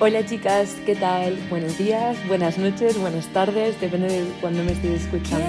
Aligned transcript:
Hola 0.00 0.24
chicas, 0.24 0.76
¿qué 0.86 0.94
tal? 0.94 1.36
Buenos 1.50 1.76
días, 1.76 2.16
buenas 2.28 2.56
noches, 2.56 3.00
buenas 3.00 3.26
tardes, 3.32 3.80
depende 3.80 4.06
de 4.06 4.30
cuándo 4.40 4.62
me 4.62 4.70
estéis 4.70 5.02
escuchando. 5.02 5.44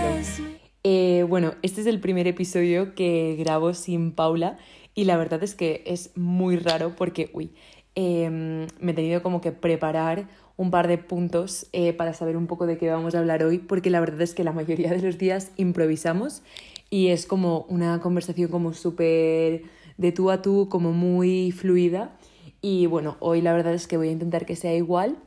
Eh, 0.83 1.23
bueno, 1.29 1.53
este 1.61 1.81
es 1.81 1.87
el 1.87 1.99
primer 1.99 2.25
episodio 2.25 2.95
que 2.95 3.35
grabo 3.37 3.75
sin 3.75 4.11
Paula 4.11 4.57
y 4.95 5.03
la 5.03 5.17
verdad 5.17 5.43
es 5.43 5.53
que 5.53 5.83
es 5.85 6.17
muy 6.17 6.57
raro 6.57 6.95
porque, 6.95 7.29
uy, 7.31 7.51
em, 7.93 8.65
me 8.79 8.93
he 8.93 8.95
tenido 8.95 9.21
como 9.21 9.39
que 9.39 9.51
preparar 9.51 10.27
un 10.57 10.71
par 10.71 10.87
de 10.87 10.97
puntos 10.97 11.67
eh, 11.71 11.93
para 11.93 12.15
saber 12.15 12.35
un 12.35 12.47
poco 12.47 12.65
de 12.65 12.79
qué 12.79 12.89
vamos 12.89 13.13
a 13.13 13.19
hablar 13.19 13.43
hoy 13.43 13.59
porque 13.59 13.91
la 13.91 13.99
verdad 13.99 14.21
es 14.21 14.33
que 14.33 14.43
la 14.43 14.51
mayoría 14.51 14.89
de 14.89 14.99
los 15.03 15.19
días 15.19 15.51
improvisamos 15.57 16.41
y 16.89 17.09
es 17.09 17.27
como 17.27 17.67
una 17.69 17.99
conversación 18.01 18.49
como 18.49 18.73
súper 18.73 19.61
de 19.97 20.11
tú 20.11 20.31
a 20.31 20.41
tú, 20.41 20.69
como 20.69 20.91
muy 20.91 21.51
fluida 21.51 22.17
y 22.61 22.85
bueno, 22.85 23.17
hoy 23.19 23.41
la 23.41 23.53
verdad 23.53 23.73
es 23.73 23.87
que 23.87 23.97
voy 23.97 24.09
a 24.09 24.11
intentar 24.11 24.45
que 24.45 24.55
sea 24.55 24.75
igual, 24.75 25.17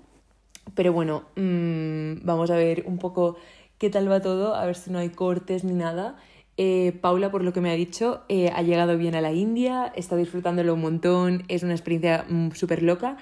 pero 0.74 0.92
bueno, 0.92 1.24
mmm, 1.36 2.24
vamos 2.24 2.50
a 2.50 2.56
ver 2.56 2.84
un 2.86 2.98
poco 2.98 3.36
qué 3.78 3.90
tal 3.90 4.10
va 4.10 4.20
todo, 4.20 4.54
a 4.54 4.64
ver 4.66 4.76
si 4.76 4.90
no 4.90 4.98
hay 4.98 5.10
cortes 5.10 5.64
ni 5.64 5.72
nada. 5.72 6.16
Eh, 6.56 6.92
Paula, 7.00 7.30
por 7.30 7.42
lo 7.42 7.52
que 7.52 7.60
me 7.60 7.70
ha 7.70 7.74
dicho, 7.74 8.22
eh, 8.28 8.50
ha 8.54 8.62
llegado 8.62 8.96
bien 8.98 9.14
a 9.14 9.20
la 9.20 9.32
India, 9.32 9.92
está 9.96 10.16
disfrutándolo 10.16 10.74
un 10.74 10.80
montón, 10.80 11.44
es 11.48 11.62
una 11.62 11.72
experiencia 11.72 12.24
mm, 12.28 12.52
súper 12.52 12.82
loca. 12.82 13.16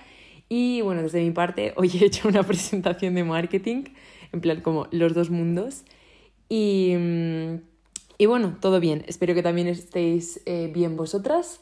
Y 0.48 0.80
bueno, 0.82 1.02
desde 1.02 1.22
mi 1.22 1.30
parte, 1.30 1.72
hoy 1.76 1.90
he 1.94 2.04
hecho 2.04 2.28
una 2.28 2.42
presentación 2.42 3.14
de 3.14 3.24
marketing, 3.24 3.84
en 4.32 4.40
plan 4.40 4.60
como 4.60 4.88
los 4.90 5.14
dos 5.14 5.30
mundos. 5.30 5.84
Y, 6.48 6.94
mm, 6.98 7.60
y 8.18 8.26
bueno, 8.26 8.58
todo 8.60 8.80
bien, 8.80 9.04
espero 9.06 9.34
que 9.34 9.42
también 9.42 9.68
estéis 9.68 10.42
eh, 10.44 10.70
bien 10.74 10.96
vosotras. 10.96 11.60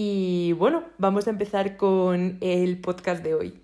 Y 0.00 0.52
bueno, 0.52 0.84
vamos 0.98 1.26
a 1.26 1.30
empezar 1.30 1.76
con 1.76 2.38
el 2.40 2.80
podcast 2.80 3.20
de 3.24 3.34
hoy. 3.34 3.54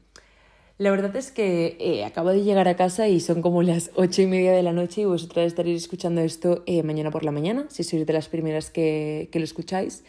La 0.78 0.91
verdad 0.91 1.14
es 1.14 1.31
que 1.31 1.77
eh, 1.78 2.05
acabo 2.05 2.31
de 2.31 2.42
llegar 2.42 2.67
a 2.67 2.75
casa 2.75 3.06
y 3.06 3.20
son 3.20 3.41
como 3.41 3.62
las 3.62 3.92
ocho 3.95 4.20
y 4.20 4.27
media 4.27 4.50
de 4.50 4.64
la 4.64 4.73
noche 4.73 5.03
y 5.03 5.05
vosotras 5.05 5.47
estaréis 5.47 5.83
escuchando 5.83 6.23
esto 6.23 6.64
eh, 6.67 6.83
mañana 6.83 7.12
por 7.12 7.25
la 7.25 7.31
mañana, 7.31 7.67
si 7.69 7.84
sois 7.84 8.05
de 8.05 8.12
las 8.12 8.28
primeras 8.28 8.73
que, 8.73 9.28
que 9.31 9.39
lo 9.39 9.45
escucháis. 9.45 10.03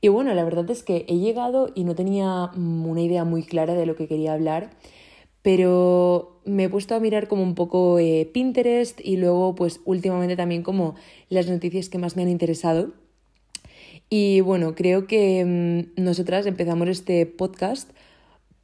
Y 0.00 0.06
bueno, 0.06 0.32
la 0.32 0.44
verdad 0.44 0.70
es 0.70 0.84
que 0.84 1.04
he 1.08 1.16
llegado 1.16 1.72
y 1.74 1.82
no 1.82 1.96
tenía 1.96 2.52
mm, 2.54 2.86
una 2.86 3.00
idea 3.02 3.24
muy 3.24 3.42
clara 3.42 3.74
de 3.74 3.84
lo 3.84 3.96
que 3.96 4.06
quería 4.06 4.34
hablar, 4.34 4.70
pero 5.42 6.40
me 6.44 6.66
he 6.66 6.68
puesto 6.68 6.94
a 6.94 7.00
mirar 7.00 7.26
como 7.26 7.42
un 7.42 7.56
poco 7.56 7.98
eh, 7.98 8.30
Pinterest 8.32 9.00
y 9.04 9.16
luego 9.16 9.56
pues 9.56 9.80
últimamente 9.86 10.36
también 10.36 10.62
como 10.62 10.94
las 11.30 11.48
noticias 11.48 11.88
que 11.88 11.98
más 11.98 12.14
me 12.14 12.22
han 12.22 12.28
interesado. 12.28 12.92
Y 14.10 14.40
bueno, 14.40 14.74
creo 14.74 15.06
que 15.06 15.44
mm, 15.96 16.02
nosotras 16.02 16.46
empezamos 16.46 16.88
este 16.88 17.26
podcast 17.26 17.90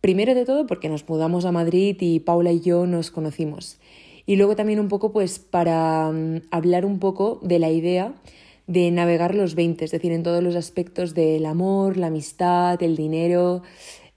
primero 0.00 0.34
de 0.34 0.44
todo 0.44 0.66
porque 0.66 0.88
nos 0.88 1.08
mudamos 1.08 1.44
a 1.44 1.52
Madrid 1.52 1.96
y 2.00 2.20
Paula 2.20 2.52
y 2.52 2.60
yo 2.60 2.86
nos 2.86 3.10
conocimos. 3.10 3.78
Y 4.26 4.36
luego 4.36 4.56
también 4.56 4.80
un 4.80 4.88
poco 4.88 5.12
pues 5.12 5.38
para 5.38 6.10
mm, 6.10 6.42
hablar 6.50 6.86
un 6.86 6.98
poco 6.98 7.40
de 7.42 7.58
la 7.58 7.70
idea 7.70 8.14
de 8.66 8.90
navegar 8.90 9.34
los 9.34 9.54
20, 9.54 9.84
es 9.84 9.90
decir, 9.90 10.12
en 10.12 10.22
todos 10.22 10.42
los 10.42 10.56
aspectos 10.56 11.12
del 11.14 11.44
amor, 11.44 11.98
la 11.98 12.06
amistad, 12.06 12.82
el 12.82 12.96
dinero, 12.96 13.62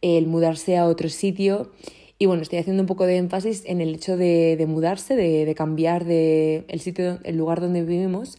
el 0.02 0.28
mudarse 0.28 0.78
a 0.78 0.86
otro 0.86 1.10
sitio. 1.10 1.72
Y 2.18 2.26
bueno, 2.26 2.42
estoy 2.42 2.60
haciendo 2.60 2.84
un 2.84 2.88
poco 2.88 3.06
de 3.06 3.18
énfasis 3.18 3.64
en 3.66 3.82
el 3.82 3.96
hecho 3.96 4.16
de, 4.16 4.56
de 4.58 4.66
mudarse, 4.66 5.16
de, 5.16 5.46
de 5.46 5.56
cambiar 5.56 6.06
de 6.06 6.64
el 6.70 6.80
sitio, 6.80 7.20
el 7.24 7.36
lugar 7.38 7.60
donde 7.60 7.84
vivimos, 7.84 8.38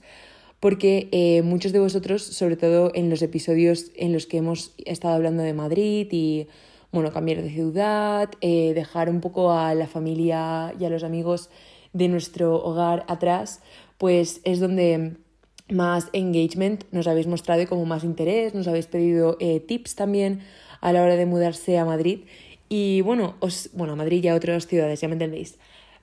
porque 0.60 1.08
eh, 1.12 1.42
muchos 1.42 1.72
de 1.72 1.78
vosotros, 1.78 2.22
sobre 2.22 2.56
todo 2.56 2.90
en 2.94 3.10
los 3.10 3.22
episodios 3.22 3.90
en 3.96 4.12
los 4.12 4.26
que 4.26 4.38
hemos 4.38 4.74
estado 4.84 5.14
hablando 5.14 5.42
de 5.42 5.54
Madrid 5.54 6.08
y, 6.10 6.48
bueno, 6.90 7.12
cambiar 7.12 7.42
de 7.42 7.50
ciudad, 7.50 8.30
eh, 8.40 8.72
dejar 8.74 9.08
un 9.08 9.20
poco 9.20 9.52
a 9.52 9.74
la 9.74 9.86
familia 9.86 10.74
y 10.78 10.84
a 10.84 10.90
los 10.90 11.04
amigos 11.04 11.50
de 11.92 12.08
nuestro 12.08 12.56
hogar 12.56 13.04
atrás, 13.08 13.60
pues 13.98 14.40
es 14.44 14.60
donde 14.60 15.16
más 15.70 16.08
engagement 16.12 16.84
nos 16.92 17.06
habéis 17.06 17.26
mostrado 17.26 17.62
y 17.62 17.66
como 17.66 17.84
más 17.84 18.04
interés, 18.04 18.54
nos 18.54 18.68
habéis 18.68 18.86
pedido 18.86 19.36
eh, 19.40 19.60
tips 19.60 19.94
también 19.94 20.40
a 20.80 20.92
la 20.92 21.02
hora 21.02 21.16
de 21.16 21.26
mudarse 21.26 21.78
a 21.78 21.84
Madrid. 21.84 22.20
Y 22.68 23.00
bueno, 23.02 23.36
os, 23.40 23.70
bueno, 23.72 23.94
a 23.94 23.96
Madrid 23.96 24.24
y 24.24 24.28
a 24.28 24.34
otras 24.34 24.66
ciudades, 24.66 25.00
ya 25.00 25.08
me 25.08 25.14
entendéis. 25.14 25.58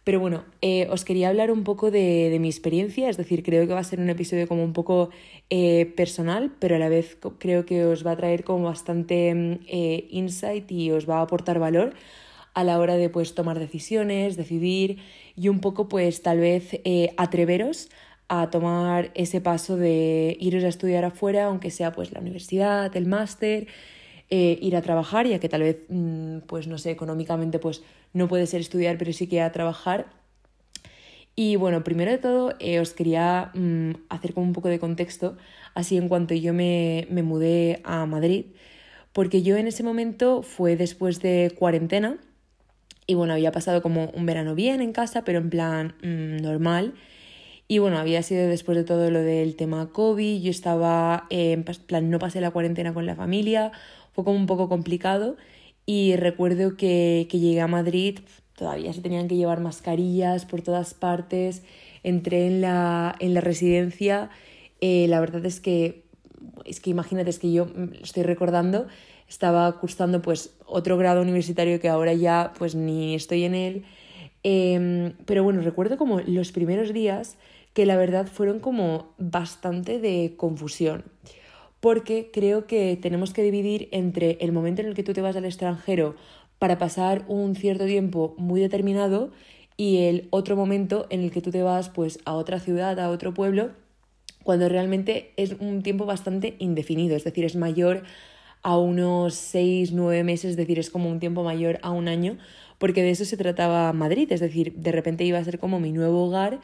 Pero 0.05 0.19
bueno, 0.19 0.45
eh, 0.61 0.87
os 0.91 1.03
quería 1.03 1.29
hablar 1.29 1.49
un 1.49 1.63
poco 1.63 1.89
de, 1.89 2.29
de, 2.29 2.37
mi 2.37 2.47
experiencia, 2.47 3.09
es 3.09 3.17
decir, 3.17 3.41
creo 3.41 3.65
que 3.65 3.73
va 3.73 3.79
a 3.79 3.83
ser 3.83 3.99
un 3.99 4.09
episodio 4.11 4.47
como 4.47 4.63
un 4.63 4.71
poco 4.71 5.09
eh, 5.49 5.91
personal, 5.97 6.53
pero 6.59 6.75
a 6.75 6.79
la 6.79 6.89
vez 6.89 7.17
creo 7.39 7.65
que 7.65 7.85
os 7.85 8.05
va 8.05 8.11
a 8.11 8.15
traer 8.15 8.43
como 8.43 8.65
bastante 8.65 9.33
mm, 9.33 9.59
eh, 9.67 10.07
insight 10.11 10.71
y 10.71 10.91
os 10.91 11.09
va 11.09 11.17
a 11.17 11.21
aportar 11.23 11.57
valor 11.57 11.95
a 12.53 12.63
la 12.63 12.77
hora 12.77 12.97
de 12.97 13.09
pues 13.09 13.33
tomar 13.33 13.57
decisiones, 13.57 14.37
decidir 14.37 14.99
y 15.35 15.49
un 15.49 15.59
poco 15.59 15.87
pues 15.89 16.21
tal 16.21 16.39
vez 16.39 16.79
atreveros 17.17 17.89
a 18.29 18.51
tomar 18.51 19.11
ese 19.15 19.41
paso 19.41 19.75
de 19.75 20.37
iros 20.39 20.63
a 20.63 20.67
estudiar 20.67 21.03
afuera, 21.03 21.45
aunque 21.45 21.71
sea 21.71 21.91
pues 21.91 22.11
la 22.11 22.19
universidad, 22.19 22.95
el 22.95 23.07
máster, 23.07 23.67
eh, 24.29 24.57
ir 24.61 24.75
a 24.75 24.81
trabajar, 24.81 25.27
ya 25.27 25.39
que 25.39 25.49
tal 25.49 25.61
vez, 25.61 25.77
mm, 25.89 26.39
pues 26.47 26.67
no 26.67 26.77
sé, 26.77 26.91
económicamente 26.91 27.59
pues 27.59 27.83
no 28.13 28.27
puede 28.27 28.47
ser 28.47 28.61
estudiar, 28.61 28.97
pero 28.97 29.13
sí 29.13 29.27
que 29.27 29.41
a 29.41 29.51
trabajar. 29.51 30.07
Y 31.35 31.57
bueno, 31.57 31.83
primero 31.83 32.11
de 32.11 32.17
todo 32.17 32.53
eh, 32.59 32.79
os 32.79 32.93
quería 32.93 33.51
mm, 33.53 33.91
hacer 34.09 34.33
como 34.33 34.47
un 34.47 34.53
poco 34.53 34.69
de 34.69 34.79
contexto, 34.79 35.37
así 35.73 35.97
en 35.97 36.07
cuanto 36.07 36.33
yo 36.33 36.53
me, 36.53 37.07
me 37.09 37.23
mudé 37.23 37.81
a 37.83 38.05
Madrid, 38.05 38.45
porque 39.13 39.41
yo 39.43 39.57
en 39.57 39.67
ese 39.67 39.83
momento 39.83 40.43
fue 40.43 40.75
después 40.77 41.21
de 41.21 41.53
cuarentena 41.57 42.19
y 43.07 43.13
bueno, 43.13 43.33
había 43.33 43.51
pasado 43.51 43.81
como 43.81 44.09
un 44.15 44.25
verano 44.25 44.55
bien 44.55 44.81
en 44.81 44.91
casa, 44.93 45.23
pero 45.23 45.39
en 45.39 45.49
plan 45.49 45.95
mmm, 46.01 46.37
normal. 46.37 46.95
Y 47.67 47.79
bueno, 47.79 47.97
había 47.97 48.21
sido 48.23 48.47
después 48.47 48.77
de 48.77 48.83
todo 48.83 49.09
lo 49.11 49.21
del 49.21 49.55
tema 49.55 49.89
COVID, 49.91 50.41
yo 50.41 50.51
estaba 50.51 51.25
en 51.29 51.63
plan, 51.63 52.09
no 52.09 52.19
pasé 52.19 52.41
la 52.41 52.51
cuarentena 52.51 52.93
con 52.93 53.05
la 53.05 53.15
familia, 53.15 53.71
fue 54.15 54.23
como 54.23 54.37
un 54.37 54.47
poco 54.47 54.69
complicado. 54.69 55.35
Y 55.85 56.15
recuerdo 56.15 56.77
que, 56.77 57.27
que 57.29 57.39
llegué 57.39 57.61
a 57.61 57.67
Madrid, 57.67 58.19
todavía 58.55 58.91
se 58.93 59.01
tenían 59.01 59.27
que 59.27 59.35
llevar 59.35 59.59
mascarillas 59.59 60.45
por 60.45 60.61
todas 60.61 60.93
partes, 60.93 61.63
entré 62.01 62.47
en 62.47 62.61
la, 62.61 63.15
en 63.19 63.33
la 63.33 63.41
residencia, 63.41 64.29
eh, 64.81 65.05
la 65.07 65.19
verdad 65.19 65.45
es 65.45 65.59
que, 65.59 66.05
es 66.63 66.79
que 66.79 66.89
imagínate, 66.89 67.29
es 67.29 67.37
que 67.37 67.51
yo 67.51 67.67
estoy 68.01 68.23
recordando, 68.23 68.87
estaba 69.27 69.79
cursando 69.79 70.21
pues 70.21 70.55
otro 70.65 70.97
grado 70.97 71.21
universitario 71.21 71.79
que 71.79 71.89
ahora 71.89 72.13
ya 72.13 72.53
pues 72.57 72.73
ni 72.73 73.13
estoy 73.13 73.43
en 73.43 73.55
él, 73.55 73.85
eh, 74.43 75.13
pero 75.25 75.43
bueno, 75.43 75.61
recuerdo 75.61 75.97
como 75.97 76.21
los 76.21 76.51
primeros 76.51 76.93
días 76.93 77.37
que 77.73 77.85
la 77.85 77.97
verdad 77.97 78.27
fueron 78.27 78.59
como 78.59 79.13
bastante 79.17 79.99
de 79.99 80.35
confusión 80.37 81.03
porque 81.85 82.31
creo 82.33 82.65
que 82.65 82.97
tenemos 82.99 83.31
que 83.31 83.43
dividir 83.43 83.89
entre 83.91 84.39
el 84.41 84.51
momento 84.51 84.81
en 84.81 84.87
el 84.87 84.95
que 84.95 85.03
tú 85.03 85.13
te 85.13 85.21
vas 85.21 85.35
al 85.35 85.45
extranjero 85.45 86.15
para 86.57 86.79
pasar 86.79 87.23
un 87.27 87.55
cierto 87.55 87.85
tiempo 87.85 88.33
muy 88.39 88.59
determinado 88.59 89.29
y 89.77 89.97
el 90.05 90.27
otro 90.31 90.55
momento 90.55 91.05
en 91.11 91.21
el 91.21 91.29
que 91.29 91.41
tú 91.41 91.51
te 91.51 91.61
vas 91.61 91.89
pues 91.89 92.17
a 92.25 92.33
otra 92.33 92.59
ciudad, 92.59 92.99
a 92.99 93.11
otro 93.11 93.35
pueblo, 93.35 93.69
cuando 94.43 94.67
realmente 94.67 95.31
es 95.37 95.57
un 95.59 95.83
tiempo 95.83 96.07
bastante 96.07 96.55
indefinido, 96.57 97.15
es 97.15 97.23
decir, 97.23 97.45
es 97.45 97.55
mayor 97.55 98.01
a 98.63 98.79
unos 98.79 99.35
seis, 99.35 99.91
nueve 99.91 100.23
meses, 100.23 100.49
es 100.49 100.57
decir, 100.57 100.79
es 100.79 100.89
como 100.89 101.07
un 101.07 101.19
tiempo 101.19 101.43
mayor 101.43 101.77
a 101.83 101.91
un 101.91 102.07
año, 102.07 102.39
porque 102.79 103.03
de 103.03 103.11
eso 103.11 103.25
se 103.25 103.37
trataba 103.37 103.93
Madrid, 103.93 104.31
es 104.31 104.39
decir, 104.39 104.73
de 104.73 104.91
repente 104.91 105.23
iba 105.23 105.37
a 105.37 105.43
ser 105.43 105.59
como 105.59 105.79
mi 105.79 105.91
nuevo 105.91 106.25
hogar 106.25 106.61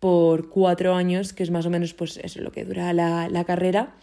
por 0.00 0.48
cuatro 0.48 0.94
años, 0.94 1.34
que 1.34 1.42
es 1.42 1.50
más 1.50 1.66
o 1.66 1.70
menos 1.70 1.92
pues 1.92 2.16
eso, 2.16 2.40
lo 2.40 2.52
que 2.52 2.64
dura 2.64 2.94
la, 2.94 3.28
la 3.28 3.44
carrera, 3.44 3.94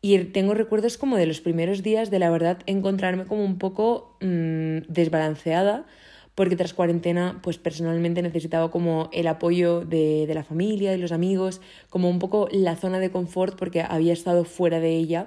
y 0.00 0.18
tengo 0.26 0.54
recuerdos 0.54 0.98
como 0.98 1.16
de 1.16 1.26
los 1.26 1.40
primeros 1.40 1.82
días 1.82 2.10
de 2.10 2.18
la 2.18 2.30
verdad 2.30 2.58
encontrarme 2.66 3.24
como 3.26 3.44
un 3.44 3.58
poco 3.58 4.16
mmm, 4.20 4.78
desbalanceada, 4.88 5.86
porque 6.34 6.54
tras 6.54 6.72
cuarentena, 6.72 7.40
pues 7.42 7.58
personalmente 7.58 8.22
necesitaba 8.22 8.70
como 8.70 9.10
el 9.12 9.26
apoyo 9.26 9.80
de, 9.80 10.26
de 10.26 10.34
la 10.34 10.44
familia, 10.44 10.92
de 10.92 10.98
los 10.98 11.10
amigos, 11.10 11.60
como 11.90 12.08
un 12.08 12.20
poco 12.20 12.48
la 12.52 12.76
zona 12.76 13.00
de 13.00 13.10
confort, 13.10 13.58
porque 13.58 13.82
había 13.82 14.12
estado 14.12 14.44
fuera 14.44 14.78
de 14.78 14.90
ella 14.90 15.26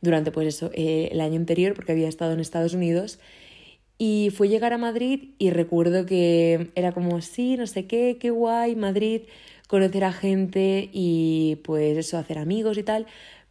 durante 0.00 0.30
pues 0.30 0.48
eso, 0.48 0.70
eh, 0.72 1.10
el 1.12 1.20
año 1.20 1.36
anterior, 1.36 1.74
porque 1.74 1.92
había 1.92 2.08
estado 2.08 2.32
en 2.32 2.40
Estados 2.40 2.74
Unidos. 2.74 3.18
Y 3.98 4.30
fue 4.34 4.48
llegar 4.48 4.72
a 4.72 4.78
Madrid 4.78 5.34
y 5.38 5.50
recuerdo 5.50 6.06
que 6.06 6.70
era 6.74 6.92
como, 6.92 7.20
sí, 7.20 7.56
no 7.58 7.66
sé 7.66 7.86
qué, 7.86 8.16
qué 8.18 8.30
guay, 8.30 8.74
Madrid, 8.76 9.22
conocer 9.68 10.04
a 10.04 10.12
gente 10.12 10.88
y 10.92 11.58
pues 11.64 11.98
eso, 11.98 12.16
hacer 12.16 12.38
amigos 12.38 12.78
y 12.78 12.82
tal, 12.82 13.06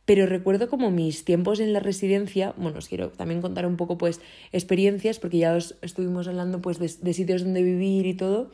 pero 0.10 0.26
recuerdo 0.26 0.70
como 0.70 0.90
mis 0.90 1.24
tiempos 1.24 1.60
en 1.60 1.72
la 1.72 1.80
residencia, 1.80 2.56
bueno, 2.58 2.80
os 2.80 2.88
quiero 2.88 3.10
también 3.12 3.42
contar 3.42 3.68
un 3.68 3.78
poco 3.78 4.00
pues 4.00 4.22
experiencias, 4.52 5.20
porque 5.20 5.38
ya 5.38 5.54
os 5.54 5.76
estuvimos 5.84 6.28
hablando 6.28 6.64
pues 6.64 6.80
de, 6.80 6.92
de 7.00 7.14
sitios 7.14 7.44
donde 7.44 7.62
vivir 7.62 8.08
y 8.08 8.16
todo, 8.16 8.50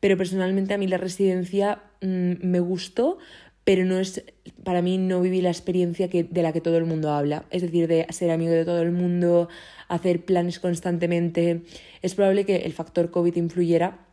pero 0.00 0.16
personalmente 0.16 0.74
a 0.74 0.78
mí 0.78 0.88
la 0.88 0.96
residencia 0.96 1.84
mmm, 2.02 2.32
me 2.42 2.58
gustó, 2.58 3.18
pero 3.62 3.84
no 3.84 4.00
es, 4.00 4.24
para 4.64 4.82
mí 4.82 4.98
no 4.98 5.20
viví 5.20 5.42
la 5.42 5.50
experiencia 5.50 6.10
que, 6.10 6.24
de 6.24 6.42
la 6.42 6.52
que 6.52 6.60
todo 6.60 6.76
el 6.76 6.86
mundo 6.86 7.12
habla, 7.12 7.44
es 7.52 7.62
decir, 7.62 7.86
de 7.86 8.08
ser 8.10 8.32
amigo 8.32 8.50
de 8.50 8.64
todo 8.64 8.82
el 8.82 8.90
mundo, 8.90 9.48
hacer 9.86 10.24
planes 10.24 10.58
constantemente. 10.58 11.62
Es 12.02 12.16
probable 12.16 12.44
que 12.44 12.56
el 12.56 12.72
factor 12.72 13.12
COVID 13.12 13.36
influyera, 13.36 14.06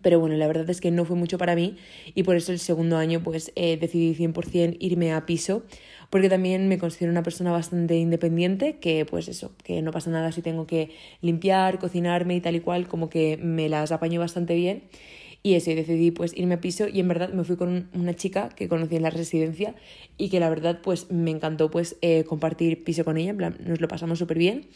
pero 0.00 0.18
bueno, 0.18 0.36
la 0.36 0.46
verdad 0.46 0.70
es 0.70 0.80
que 0.80 0.90
no 0.90 1.04
fue 1.04 1.16
mucho 1.16 1.36
para 1.36 1.54
mí 1.54 1.76
y 2.14 2.22
por 2.22 2.36
eso 2.36 2.52
el 2.52 2.58
segundo 2.58 2.96
año 2.96 3.22
pues 3.22 3.52
eh, 3.54 3.76
decidí 3.76 4.14
100% 4.14 4.78
irme 4.80 5.12
a 5.12 5.26
piso 5.26 5.64
porque 6.12 6.28
también 6.28 6.68
me 6.68 6.76
considero 6.76 7.10
una 7.10 7.22
persona 7.22 7.52
bastante 7.52 7.96
independiente, 7.96 8.76
que 8.76 9.06
pues 9.06 9.28
eso, 9.28 9.50
que 9.64 9.80
no 9.80 9.92
pasa 9.92 10.10
nada 10.10 10.30
si 10.30 10.42
tengo 10.42 10.66
que 10.66 10.90
limpiar, 11.22 11.78
cocinarme 11.78 12.36
y 12.36 12.42
tal 12.42 12.54
y 12.54 12.60
cual, 12.60 12.86
como 12.86 13.08
que 13.08 13.38
me 13.38 13.70
las 13.70 13.92
apaño 13.92 14.20
bastante 14.20 14.54
bien. 14.54 14.82
Y 15.42 15.54
eso, 15.54 15.70
y 15.70 15.74
decidí 15.74 16.10
pues 16.10 16.36
irme 16.36 16.56
a 16.56 16.60
piso 16.60 16.86
y 16.86 17.00
en 17.00 17.08
verdad 17.08 17.32
me 17.32 17.44
fui 17.44 17.56
con 17.56 17.88
una 17.94 18.12
chica 18.12 18.50
que 18.50 18.68
conocí 18.68 18.94
en 18.96 19.04
la 19.04 19.08
residencia 19.08 19.74
y 20.18 20.28
que 20.28 20.38
la 20.38 20.50
verdad 20.50 20.80
pues 20.82 21.10
me 21.10 21.30
encantó 21.30 21.70
pues 21.70 21.96
eh, 22.02 22.24
compartir 22.24 22.84
piso 22.84 23.06
con 23.06 23.16
ella, 23.16 23.30
en 23.30 23.38
plan 23.38 23.56
nos 23.64 23.80
lo 23.80 23.88
pasamos 23.88 24.18
súper 24.18 24.36
bien. 24.36 24.68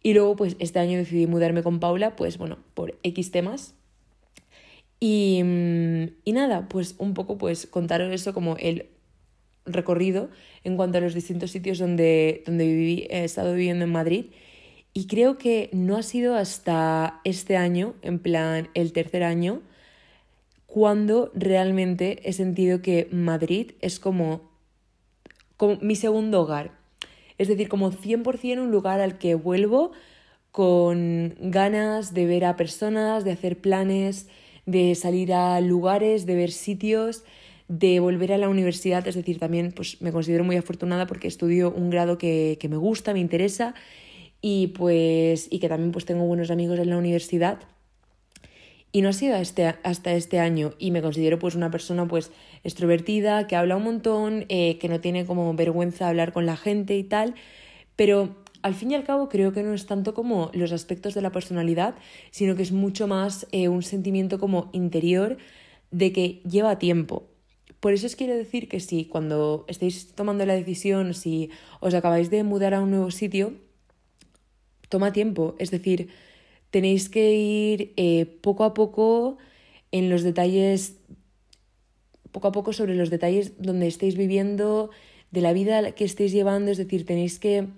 Y 0.00 0.14
luego 0.14 0.36
pues 0.36 0.54
este 0.60 0.78
año 0.78 0.96
decidí 0.96 1.26
mudarme 1.26 1.64
con 1.64 1.80
Paula, 1.80 2.14
pues 2.14 2.38
bueno, 2.38 2.56
por 2.74 2.96
X 3.02 3.32
temas. 3.32 3.74
Y, 5.00 5.42
mm, 5.42 6.04
y 6.24 6.32
nada, 6.32 6.68
pues 6.68 6.94
un 6.98 7.14
poco 7.14 7.36
pues 7.36 7.66
contaros 7.66 8.12
eso 8.12 8.32
como 8.32 8.56
el 8.58 8.86
recorrido 9.68 10.30
en 10.64 10.76
cuanto 10.76 10.98
a 10.98 11.00
los 11.00 11.14
distintos 11.14 11.50
sitios 11.50 11.78
donde, 11.78 12.42
donde 12.46 12.66
viví, 12.66 13.06
he 13.10 13.24
estado 13.24 13.54
viviendo 13.54 13.84
en 13.84 13.92
Madrid. 13.92 14.26
Y 14.94 15.06
creo 15.06 15.38
que 15.38 15.70
no 15.72 15.96
ha 15.96 16.02
sido 16.02 16.34
hasta 16.34 17.20
este 17.24 17.56
año, 17.56 17.94
en 18.02 18.18
plan 18.18 18.68
el 18.74 18.92
tercer 18.92 19.22
año, 19.22 19.62
cuando 20.66 21.30
realmente 21.34 22.20
he 22.28 22.32
sentido 22.32 22.82
que 22.82 23.08
Madrid 23.10 23.72
es 23.80 24.00
como, 24.00 24.50
como 25.56 25.76
mi 25.80 25.96
segundo 25.96 26.42
hogar. 26.42 26.72
Es 27.38 27.48
decir, 27.48 27.68
como 27.68 27.92
100% 27.92 28.60
un 28.60 28.70
lugar 28.70 29.00
al 29.00 29.18
que 29.18 29.34
vuelvo 29.34 29.92
con 30.50 31.36
ganas 31.40 32.12
de 32.12 32.26
ver 32.26 32.44
a 32.44 32.56
personas, 32.56 33.24
de 33.24 33.32
hacer 33.32 33.60
planes, 33.60 34.28
de 34.66 34.94
salir 34.94 35.32
a 35.32 35.60
lugares, 35.60 36.26
de 36.26 36.34
ver 36.34 36.50
sitios 36.50 37.24
de 37.68 38.00
volver 38.00 38.32
a 38.32 38.38
la 38.38 38.48
universidad, 38.48 39.06
es 39.06 39.14
decir, 39.14 39.38
también 39.38 39.72
pues 39.72 40.00
me 40.00 40.10
considero 40.10 40.42
muy 40.42 40.56
afortunada 40.56 41.06
porque 41.06 41.28
estudio 41.28 41.70
un 41.70 41.90
grado 41.90 42.18
que, 42.18 42.56
que 42.60 42.68
me 42.68 42.76
gusta, 42.76 43.12
me 43.12 43.20
interesa 43.20 43.74
y 44.40 44.68
pues 44.68 45.48
y 45.50 45.58
que 45.58 45.68
también 45.68 45.92
pues 45.92 46.04
tengo 46.04 46.24
buenos 46.24 46.50
amigos 46.50 46.78
en 46.78 46.90
la 46.90 46.96
universidad. 46.96 47.58
Y 48.90 49.02
no 49.02 49.10
ha 49.10 49.12
sido 49.12 49.36
este, 49.36 49.66
hasta 49.66 50.12
este 50.14 50.38
año 50.38 50.72
y 50.78 50.92
me 50.92 51.02
considero 51.02 51.38
pues 51.38 51.54
una 51.54 51.70
persona 51.70 52.08
pues 52.08 52.30
extrovertida, 52.64 53.46
que 53.46 53.54
habla 53.54 53.76
un 53.76 53.84
montón, 53.84 54.46
eh, 54.48 54.78
que 54.78 54.88
no 54.88 55.00
tiene 55.00 55.26
como 55.26 55.52
vergüenza 55.54 56.08
hablar 56.08 56.32
con 56.32 56.46
la 56.46 56.56
gente 56.56 56.96
y 56.96 57.04
tal, 57.04 57.34
pero 57.96 58.36
al 58.62 58.74
fin 58.74 58.90
y 58.90 58.94
al 58.94 59.04
cabo 59.04 59.28
creo 59.28 59.52
que 59.52 59.62
no 59.62 59.74
es 59.74 59.86
tanto 59.86 60.14
como 60.14 60.50
los 60.54 60.72
aspectos 60.72 61.14
de 61.14 61.20
la 61.20 61.32
personalidad, 61.32 61.96
sino 62.30 62.56
que 62.56 62.62
es 62.62 62.72
mucho 62.72 63.06
más 63.06 63.46
eh, 63.52 63.68
un 63.68 63.82
sentimiento 63.82 64.38
como 64.38 64.70
interior 64.72 65.36
de 65.90 66.12
que 66.12 66.40
lleva 66.48 66.78
tiempo. 66.78 67.27
Por 67.80 67.92
eso 67.92 68.06
os 68.06 68.16
quiero 68.16 68.34
decir 68.34 68.68
que 68.68 68.80
si 68.80 69.04
cuando 69.04 69.64
estéis 69.68 70.12
tomando 70.14 70.44
la 70.46 70.54
decisión, 70.54 71.14
si 71.14 71.50
os 71.80 71.94
acabáis 71.94 72.30
de 72.30 72.42
mudar 72.42 72.74
a 72.74 72.82
un 72.82 72.90
nuevo 72.90 73.10
sitio, 73.10 73.54
toma 74.88 75.12
tiempo. 75.12 75.54
Es 75.58 75.70
decir, 75.70 76.08
tenéis 76.70 77.08
que 77.08 77.34
ir 77.34 77.92
eh, 77.96 78.26
poco 78.26 78.64
a 78.64 78.74
poco 78.74 79.38
en 79.92 80.10
los 80.10 80.22
detalles, 80.22 80.98
poco 82.32 82.48
a 82.48 82.52
poco 82.52 82.72
sobre 82.72 82.94
los 82.94 83.10
detalles 83.10 83.62
donde 83.62 83.86
estéis 83.86 84.16
viviendo, 84.16 84.90
de 85.30 85.40
la 85.42 85.52
vida 85.52 85.92
que 85.92 86.04
estéis 86.04 86.32
llevando. 86.32 86.70
Es 86.70 86.78
decir, 86.78 87.06
tenéis 87.06 87.38
que, 87.38 87.68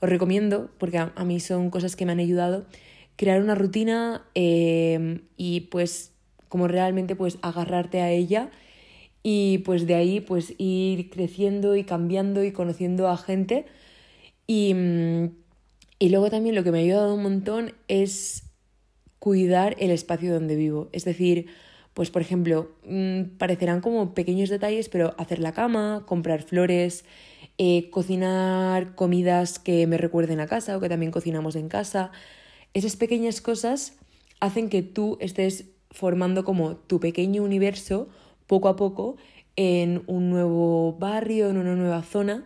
os 0.00 0.08
recomiendo, 0.08 0.70
porque 0.78 0.98
a, 0.98 1.24
mí 1.24 1.40
son 1.40 1.70
cosas 1.70 1.96
que 1.96 2.04
me 2.04 2.12
han 2.12 2.18
ayudado, 2.18 2.66
crear 3.16 3.40
una 3.40 3.54
rutina 3.54 4.26
eh, 4.34 5.20
y 5.36 5.60
pues 5.70 6.12
como 6.48 6.68
realmente 6.68 7.16
pues 7.16 7.38
agarrarte 7.42 8.00
a 8.02 8.10
ella 8.10 8.50
y 9.24 9.58
pues 9.58 9.88
de 9.88 9.96
ahí 9.96 10.20
pues 10.20 10.54
ir 10.58 11.10
creciendo 11.10 11.74
y 11.74 11.82
cambiando 11.82 12.44
y 12.44 12.52
conociendo 12.52 13.08
a 13.08 13.16
gente 13.16 13.64
y, 14.46 14.74
mm, 14.74 15.30
y 15.98 16.08
luego 16.10 16.30
también 16.30 16.54
lo 16.54 16.62
que 16.62 16.70
me 16.70 16.78
ha 16.78 16.82
ayudado 16.82 17.14
un 17.14 17.22
montón 17.22 17.72
es 17.88 18.44
cuidar 19.18 19.74
el 19.78 19.90
espacio 19.90 20.32
donde 20.32 20.54
vivo, 20.54 20.90
es 20.92 21.04
decir, 21.04 21.46
pues 21.94 22.10
por 22.10 22.20
ejemplo, 22.22 22.72
mm, 22.86 23.38
parecerán 23.38 23.80
como 23.80 24.14
pequeños 24.14 24.50
detalles, 24.50 24.88
pero 24.90 25.14
hacer 25.16 25.38
la 25.38 25.52
cama, 25.52 26.04
comprar 26.06 26.42
flores, 26.42 27.04
eh, 27.56 27.88
cocinar 27.90 28.94
comidas 28.94 29.58
que 29.58 29.86
me 29.86 29.96
recuerden 29.96 30.40
a 30.40 30.46
casa 30.46 30.76
o 30.76 30.80
que 30.80 30.88
también 30.90 31.12
cocinamos 31.12 31.56
en 31.56 31.68
casa. 31.68 32.12
Esas 32.74 32.96
pequeñas 32.96 33.40
cosas 33.40 33.94
hacen 34.40 34.68
que 34.68 34.82
tú 34.82 35.16
estés 35.20 35.66
formando 35.90 36.44
como 36.44 36.76
tu 36.76 37.00
pequeño 37.00 37.42
universo 37.42 38.08
poco 38.46 38.68
a 38.68 38.76
poco 38.76 39.16
en 39.56 40.02
un 40.06 40.30
nuevo 40.30 40.94
barrio, 40.94 41.50
en 41.50 41.58
una 41.58 41.74
nueva 41.74 42.02
zona. 42.02 42.44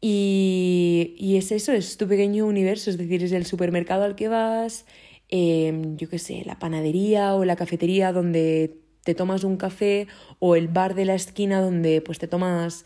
Y, 0.00 1.14
y 1.18 1.36
es 1.36 1.50
eso, 1.52 1.72
es 1.72 1.96
tu 1.96 2.06
pequeño 2.06 2.46
universo, 2.46 2.90
es 2.90 2.98
decir, 2.98 3.24
es 3.24 3.32
el 3.32 3.46
supermercado 3.46 4.04
al 4.04 4.14
que 4.14 4.28
vas, 4.28 4.84
em, 5.28 5.96
yo 5.96 6.08
qué 6.08 6.18
sé, 6.18 6.42
la 6.44 6.58
panadería 6.58 7.34
o 7.34 7.44
la 7.44 7.56
cafetería 7.56 8.12
donde 8.12 8.78
te 9.04 9.14
tomas 9.14 9.44
un 9.44 9.56
café 9.56 10.06
o 10.38 10.54
el 10.56 10.68
bar 10.68 10.94
de 10.94 11.06
la 11.06 11.14
esquina 11.14 11.60
donde 11.60 12.00
pues 12.02 12.18
te 12.18 12.28
tomas, 12.28 12.84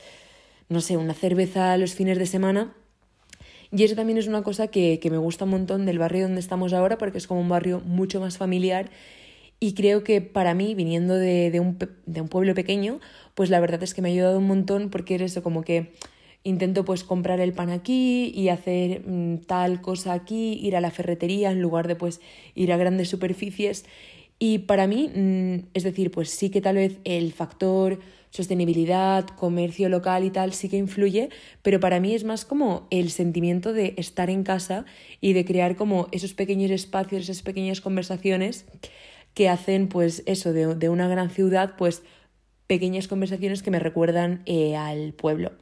no 0.69 0.81
sé, 0.81 0.97
una 0.97 1.15
cerveza 1.15 1.77
los 1.77 1.95
fines 1.95 2.19
de 2.19 2.27
semana. 2.27 2.75
Y 3.73 3.85
eso 3.85 3.95
también 3.95 4.19
es 4.19 4.27
una 4.27 4.43
cosa 4.43 4.69
que, 4.69 4.99
que 5.01 5.11
me 5.11 5.19
gusta 5.19 5.45
un 5.45 5.53
montón 5.53 5.87
del 5.87 5.99
barrio 5.99 6.25
donde 6.25 6.41
estamos 6.41 6.73
ahora 6.73 6.99
porque 6.99 7.19
es 7.19 7.27
como 7.27 7.41
un 7.41 7.49
barrio 7.49 7.81
mucho 7.81 8.21
más 8.21 8.37
familiar 8.37 8.91
y 9.61 9.75
creo 9.75 10.03
que 10.03 10.23
para 10.23 10.55
mí, 10.55 10.75
viniendo 10.75 11.15
de, 11.15 11.61
un, 11.61 11.79
de, 12.07 12.21
un, 12.23 12.29
pueblo 12.29 12.55
pequeño, 12.55 12.99
pues 13.35 13.51
la 13.51 13.61
verdad 13.61 13.83
es 13.83 13.93
que 13.93 14.01
me 14.01 14.09
ha 14.09 14.13
ayudado 14.13 14.39
un 14.39 14.47
montón 14.47 14.89
porque 14.89 15.17
es 15.17 15.21
eso, 15.21 15.43
como 15.43 15.63
que 15.63 15.93
intento 16.43 16.87
pues 16.87 17.05
comprar 17.05 17.41
el 17.41 17.53
pan 17.53 17.69
aquí 17.69 18.33
y 18.35 18.49
hacer 18.49 19.03
mm, 19.07 19.43
tal 19.47 19.83
cosa 19.83 20.15
aquí, 20.15 20.59
ir 20.63 20.77
a 20.77 20.81
la 20.81 20.91
ferretería 20.91 21.51
en 21.51 21.61
lugar 21.61 21.89
de 21.89 21.95
pues 21.95 22.23
ir 22.55 22.73
a 22.73 22.79
grandes 22.79 23.11
superficies. 23.11 23.85
Y 24.39 24.61
para 24.61 24.87
mí, 24.87 25.11
mm, 25.15 25.69
es 25.75 25.83
decir, 25.83 26.11
pues 26.11 26.31
sí 26.31 26.49
que 26.49 26.63
tal 26.63 26.77
vez 26.77 26.97
el 27.05 27.35
factor 27.35 27.99
sostenibilidad, 28.31 29.27
comercio 29.27 29.91
local 29.91 30.25
y 30.25 30.31
tal 30.31 30.55
sí 30.55 30.71
que 30.71 30.79
influye, 30.79 31.29
pero 31.63 31.81
para 31.81 32.01
mí 32.01 32.15
es 32.15 32.25
más 32.25 32.47
como 32.47 32.87
el 32.91 33.11
sentimiento 33.11 33.75
de 33.75 33.93
estar 33.99 34.31
en 34.31 34.45
casa 34.45 34.87
y 35.21 35.35
de 35.35 35.45
crear 35.45 35.77
como 35.77 36.09
esos 36.13 36.33
pequeños 36.33 36.71
espacios, 36.71 37.25
esas 37.25 37.43
pequeñas 37.43 37.83
conversaciones 37.83 38.65
que 39.35 39.49
hacen 39.49 39.89
pues 39.89 40.23
eso 40.27 40.53
de, 40.53 40.75
de 40.75 40.89
una 40.89 41.09
gran 41.09 41.31
ciudad 41.31 41.75
pues 41.77 42.03
pequeñas 42.67 43.09
conversaciones 43.09 43.65
que 43.65 43.73
me 43.73 43.81
recuerdan 43.81 44.43
eh, 44.47 44.77
al 44.77 45.13
pueblo. 45.13 45.53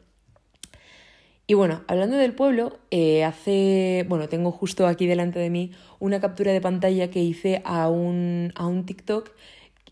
Y 1.46 1.54
bueno, 1.54 1.82
hablando 1.88 2.18
del 2.18 2.34
pueblo, 2.34 2.78
eh, 2.90 3.24
hace, 3.24 4.04
bueno, 4.06 4.28
tengo 4.28 4.52
justo 4.52 4.86
aquí 4.86 5.06
delante 5.06 5.38
de 5.38 5.48
mí 5.48 5.72
una 5.98 6.20
captura 6.20 6.52
de 6.52 6.60
pantalla 6.60 7.10
que 7.10 7.22
hice 7.22 7.62
a 7.64 7.88
un, 7.88 8.52
a 8.54 8.66
un 8.66 8.84
TikTok 8.84 9.30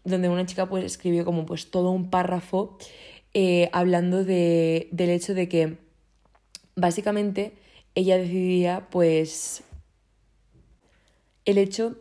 donde 0.05 0.29
una 0.29 0.45
chica 0.45 0.69
pues 0.69 0.85
escribió 0.85 1.25
como 1.25 1.47
pues 1.47 1.71
todo 1.71 1.91
un 1.91 2.11
párrafo 2.11 2.77
eh, 3.33 3.71
hablando 3.73 4.23
de, 4.23 4.89
del 4.93 5.09
hecho 5.09 5.33
de 5.33 5.49
que 5.49 5.79
básicamente 6.75 7.55
ella 7.95 8.19
decidía 8.19 8.89
pues 8.91 9.65
el 11.47 11.57
hecho 11.57 11.97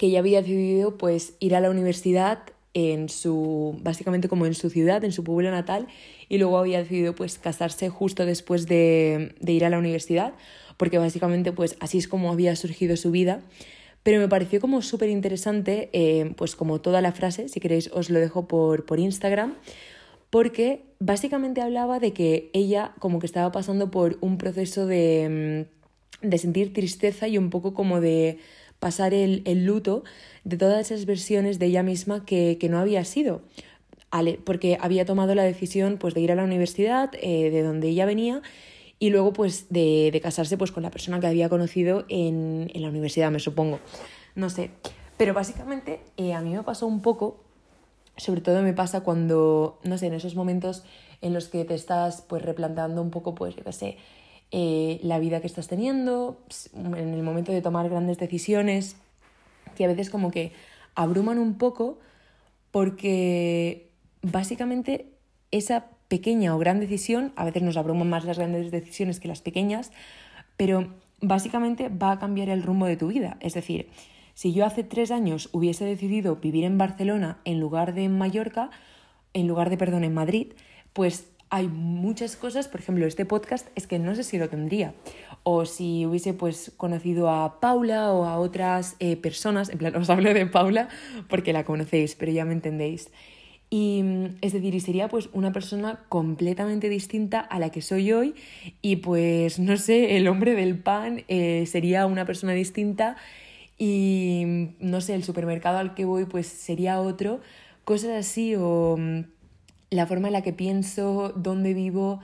que 0.00 0.06
ella 0.06 0.20
había 0.20 0.40
decidido 0.40 0.96
pues 0.96 1.34
ir 1.40 1.54
a 1.54 1.60
la 1.60 1.68
universidad 1.68 2.38
en 2.72 3.10
su 3.10 3.78
básicamente 3.82 4.30
como 4.30 4.46
en 4.46 4.54
su 4.54 4.70
ciudad, 4.70 5.04
en 5.04 5.12
su 5.12 5.22
pueblo 5.24 5.50
natal 5.50 5.88
y 6.30 6.38
luego 6.38 6.56
había 6.56 6.78
decidido 6.78 7.14
pues 7.14 7.38
casarse 7.38 7.90
justo 7.90 8.24
después 8.24 8.66
de, 8.66 9.34
ir 9.46 9.62
a 9.62 9.68
la 9.68 9.78
universidad 9.78 10.32
porque 10.78 10.96
básicamente 10.96 11.52
pues 11.52 11.76
así 11.80 11.98
es 11.98 12.08
como 12.08 12.32
había 12.32 12.56
surgido 12.56 12.96
su 12.96 13.10
vida. 13.10 13.42
Pero 14.02 14.18
me 14.20 14.28
pareció 14.28 14.58
como 14.58 14.80
súper 14.80 15.10
interesante 15.10 15.90
eh, 15.92 16.32
pues 16.34 16.56
como 16.56 16.80
toda 16.80 17.02
la 17.02 17.12
frase 17.12 17.50
si 17.50 17.60
queréis 17.60 17.90
os 17.92 18.08
lo 18.08 18.20
dejo 18.20 18.48
por, 18.48 18.86
por 18.86 19.00
Instagram 19.00 19.56
porque 20.30 20.80
básicamente 20.98 21.60
hablaba 21.60 21.98
de 21.98 22.14
que 22.14 22.48
ella 22.54 22.94
como 23.00 23.18
que 23.18 23.26
estaba 23.26 23.52
pasando 23.52 23.90
por 23.90 24.16
un 24.22 24.38
proceso 24.38 24.86
de, 24.86 25.66
de 26.22 26.38
sentir 26.38 26.72
tristeza 26.72 27.28
y 27.28 27.36
un 27.36 27.50
poco 27.50 27.74
como 27.74 28.00
de 28.00 28.38
pasar 28.80 29.14
el, 29.14 29.44
luto 29.64 30.02
de 30.44 30.56
todas 30.56 30.90
esas 30.90 31.06
versiones 31.06 31.58
de 31.58 31.66
ella 31.66 31.82
misma 31.82 32.24
que, 32.24 32.58
no 32.68 32.78
había 32.78 33.04
sido. 33.04 33.42
Porque 34.44 34.76
había 34.80 35.04
tomado 35.04 35.34
la 35.36 35.44
decisión 35.44 35.96
pues, 35.98 36.14
de 36.14 36.20
ir 36.20 36.32
a 36.32 36.34
la 36.34 36.42
universidad, 36.42 37.10
eh, 37.20 37.50
de 37.50 37.62
donde 37.62 37.88
ella 37.88 38.06
venía, 38.06 38.42
y 38.98 39.10
luego 39.10 39.32
pues, 39.32 39.66
de, 39.70 40.18
casarse 40.22 40.58
pues, 40.58 40.72
con 40.72 40.82
la 40.82 40.90
persona 40.90 41.20
que 41.20 41.28
había 41.28 41.48
conocido 41.48 42.04
en, 42.08 42.70
la 42.74 42.88
universidad, 42.88 43.30
me 43.30 43.38
supongo. 43.38 43.78
No 44.34 44.50
sé. 44.50 44.70
Pero 45.16 45.34
básicamente 45.34 46.00
eh, 46.16 46.32
a 46.32 46.40
mí 46.40 46.50
me 46.50 46.62
pasó 46.62 46.86
un 46.86 47.02
poco 47.02 47.44
sobre 48.20 48.42
todo 48.42 48.62
me 48.62 48.74
pasa 48.74 49.00
cuando, 49.00 49.78
no 49.82 49.96
sé, 49.96 50.06
en 50.06 50.14
esos 50.14 50.34
momentos 50.34 50.84
en 51.22 51.32
los 51.32 51.48
que 51.48 51.64
te 51.64 51.74
estás 51.74 52.22
pues 52.22 52.42
replantando 52.42 53.00
un 53.00 53.10
poco, 53.10 53.34
pues 53.34 53.56
yo 53.56 53.64
qué 53.64 53.72
sé, 53.72 53.96
eh, 54.52 54.98
la 55.02 55.18
vida 55.18 55.40
que 55.40 55.46
estás 55.46 55.68
teniendo, 55.68 56.38
en 56.74 57.14
el 57.14 57.22
momento 57.22 57.52
de 57.52 57.62
tomar 57.62 57.88
grandes 57.88 58.18
decisiones, 58.18 58.96
que 59.76 59.84
a 59.84 59.88
veces 59.88 60.10
como 60.10 60.30
que 60.30 60.52
abruman 60.94 61.38
un 61.38 61.54
poco 61.56 61.98
porque 62.70 63.90
básicamente 64.22 65.06
esa 65.50 65.86
pequeña 66.08 66.54
o 66.54 66.58
gran 66.58 66.80
decisión, 66.80 67.32
a 67.36 67.44
veces 67.44 67.62
nos 67.62 67.76
abruman 67.76 68.10
más 68.10 68.24
las 68.24 68.38
grandes 68.38 68.70
decisiones 68.70 69.20
que 69.20 69.28
las 69.28 69.40
pequeñas, 69.40 69.92
pero 70.56 70.88
básicamente 71.20 71.88
va 71.88 72.12
a 72.12 72.18
cambiar 72.18 72.48
el 72.48 72.62
rumbo 72.62 72.86
de 72.86 72.96
tu 72.96 73.08
vida. 73.08 73.36
Es 73.40 73.54
decir, 73.54 73.88
si 74.34 74.52
yo 74.52 74.64
hace 74.64 74.82
tres 74.82 75.10
años 75.10 75.48
hubiese 75.52 75.84
decidido 75.84 76.36
vivir 76.36 76.64
en 76.64 76.78
Barcelona 76.78 77.38
en 77.44 77.60
lugar 77.60 77.94
de 77.94 78.04
en 78.04 78.18
Mallorca, 78.18 78.70
en 79.32 79.46
lugar 79.46 79.70
de, 79.70 79.76
perdón, 79.76 80.04
en 80.04 80.14
Madrid, 80.14 80.54
pues 80.92 81.30
hay 81.50 81.66
muchas 81.66 82.36
cosas, 82.36 82.68
por 82.68 82.80
ejemplo, 82.80 83.06
este 83.06 83.24
podcast 83.24 83.68
es 83.74 83.88
que 83.88 83.98
no 83.98 84.14
sé 84.14 84.22
si 84.22 84.38
lo 84.38 84.48
tendría. 84.48 84.94
O 85.42 85.66
si 85.66 86.06
hubiese 86.06 86.32
pues 86.32 86.72
conocido 86.76 87.28
a 87.28 87.60
Paula 87.60 88.12
o 88.12 88.24
a 88.24 88.38
otras 88.38 88.94
eh, 89.00 89.16
personas, 89.16 89.68
en 89.68 89.78
plan, 89.78 89.96
os 89.96 90.08
hablo 90.10 90.32
de 90.32 90.46
Paula 90.46 90.88
porque 91.28 91.52
la 91.52 91.64
conocéis, 91.64 92.14
pero 92.14 92.30
ya 92.30 92.44
me 92.44 92.52
entendéis. 92.52 93.10
Y 93.68 94.02
es 94.40 94.52
decir, 94.52 94.74
y 94.74 94.80
sería 94.80 95.08
pues 95.08 95.28
una 95.32 95.52
persona 95.52 96.04
completamente 96.08 96.88
distinta 96.88 97.40
a 97.40 97.58
la 97.58 97.70
que 97.70 97.82
soy 97.82 98.12
hoy 98.12 98.34
y 98.80 98.96
pues 98.96 99.58
no 99.58 99.76
sé, 99.76 100.16
el 100.16 100.28
hombre 100.28 100.54
del 100.54 100.78
pan 100.78 101.24
eh, 101.28 101.64
sería 101.66 102.06
una 102.06 102.26
persona 102.26 102.52
distinta 102.52 103.16
y 103.78 104.70
no 104.80 105.00
sé, 105.00 105.14
el 105.14 105.24
supermercado 105.24 105.78
al 105.78 105.94
que 105.94 106.04
voy 106.04 106.26
pues 106.26 106.48
sería 106.48 107.00
otro, 107.00 107.40
cosas 107.84 108.10
así 108.10 108.56
o 108.56 108.96
la 109.90 110.06
forma 110.06 110.28
en 110.28 110.32
la 110.32 110.42
que 110.42 110.52
pienso, 110.52 111.32
dónde 111.36 111.74
vivo, 111.74 112.20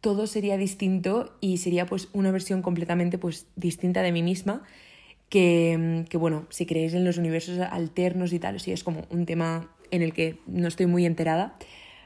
todo 0.00 0.26
sería 0.26 0.56
distinto 0.56 1.36
y 1.40 1.56
sería 1.56 1.86
pues 1.86 2.08
una 2.12 2.30
versión 2.30 2.62
completamente 2.62 3.18
pues 3.18 3.46
distinta 3.56 4.02
de 4.02 4.12
mí 4.12 4.22
misma 4.22 4.62
que, 5.28 6.04
que 6.08 6.16
bueno, 6.16 6.46
si 6.50 6.66
creéis 6.66 6.94
en 6.94 7.04
los 7.04 7.18
universos 7.18 7.58
alternos 7.58 8.32
y 8.32 8.38
tal, 8.38 8.60
sí 8.60 8.72
es 8.72 8.84
como 8.84 9.02
un 9.10 9.26
tema 9.26 9.70
en 9.90 10.02
el 10.02 10.12
que 10.12 10.38
no 10.46 10.68
estoy 10.68 10.86
muy 10.86 11.06
enterada, 11.06 11.56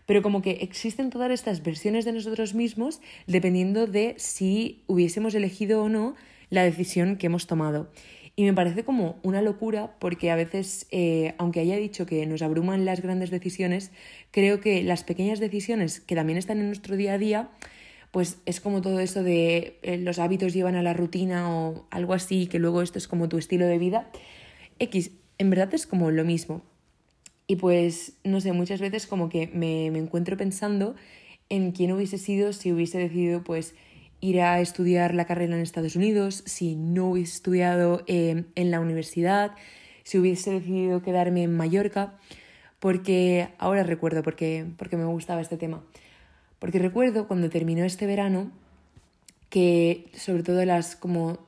pero 0.07 0.23
como 0.23 0.43
que 0.43 0.52
existen 0.62 1.11
todas 1.11 1.31
estas 1.31 1.62
versiones 1.62 2.05
de 2.05 2.12
nosotros 2.12 2.55
mismos 2.55 3.00
dependiendo 3.26 3.87
de 3.87 4.14
si 4.19 4.83
hubiésemos 4.87 5.35
elegido 5.35 5.83
o 5.83 5.88
no 5.88 6.14
la 6.49 6.64
decisión 6.64 7.17
que 7.17 7.26
hemos 7.26 7.47
tomado. 7.47 7.90
Y 8.37 8.44
me 8.44 8.54
parece 8.54 8.84
como 8.84 9.18
una 9.22 9.42
locura 9.42 9.96
porque 9.99 10.30
a 10.30 10.37
veces, 10.37 10.87
eh, 10.90 11.34
aunque 11.38 11.60
haya 11.60 11.76
dicho 11.76 12.06
que 12.06 12.25
nos 12.26 12.42
abruman 12.42 12.84
las 12.84 13.02
grandes 13.02 13.30
decisiones, 13.30 13.90
creo 14.30 14.60
que 14.60 14.82
las 14.82 15.04
pequeñas 15.04 15.40
decisiones 15.40 16.00
que 16.00 16.14
también 16.14 16.38
están 16.38 16.58
en 16.58 16.66
nuestro 16.66 16.96
día 16.96 17.14
a 17.14 17.18
día, 17.18 17.50
pues 18.10 18.38
es 18.46 18.60
como 18.60 18.80
todo 18.80 19.00
eso 19.00 19.22
de 19.22 19.78
eh, 19.82 19.99
los 19.99 20.18
hábitos 20.18 20.52
llevan 20.52 20.76
a 20.76 20.82
la 20.82 20.94
rutina 20.94 21.50
o 21.54 21.87
algo 21.90 22.14
así, 22.14 22.46
que 22.46 22.58
luego 22.58 22.82
esto 22.82 22.99
es 22.99 23.08
como 23.08 23.28
tu 23.28 23.38
estilo 23.38 23.66
de 23.66 23.78
vida. 23.78 24.10
X, 24.78 25.10
en 25.38 25.50
verdad 25.50 25.75
es 25.75 25.87
como 25.87 26.10
lo 26.10 26.25
mismo. 26.25 26.62
Y 27.46 27.56
pues, 27.56 28.14
no 28.25 28.40
sé, 28.40 28.52
muchas 28.52 28.80
veces 28.80 29.06
como 29.06 29.28
que 29.28 29.49
me, 29.49 29.90
me 29.90 29.99
encuentro 29.99 30.37
pensando 30.37 30.94
en 31.49 31.72
quién 31.72 31.92
hubiese 31.92 32.16
sido 32.16 32.52
si 32.52 32.72
hubiese 32.72 32.99
decidido 32.99 33.42
pues 33.42 33.75
ir 34.21 34.41
a 34.41 34.61
estudiar 34.61 35.15
la 35.15 35.25
carrera 35.25 35.55
en 35.55 35.62
Estados 35.62 35.97
Unidos, 35.97 36.43
si 36.47 36.77
no 36.77 37.11
hubiese 37.11 37.35
estudiado 37.35 38.03
eh, 38.07 38.45
en 38.55 38.71
la 38.71 38.81
universidad, 38.81 39.53
si 40.05 40.19
hubiese 40.19 40.50
decidido 40.50 41.03
quedarme 41.03 41.43
en 41.43 41.57
Mallorca, 41.57 42.15
porque 42.79 43.49
ahora 43.59 43.83
recuerdo 43.83 44.23
porque, 44.23 44.67
porque 44.77 44.97
me 44.97 45.05
gustaba 45.05 45.41
este 45.41 45.57
tema. 45.57 45.83
Porque 46.59 46.79
recuerdo 46.79 47.27
cuando 47.27 47.49
terminó 47.49 47.85
este 47.85 48.07
verano 48.07 48.50
que 49.49 50.09
sobre 50.15 50.43
todo 50.43 50.65
las 50.65 50.97
como 50.97 51.39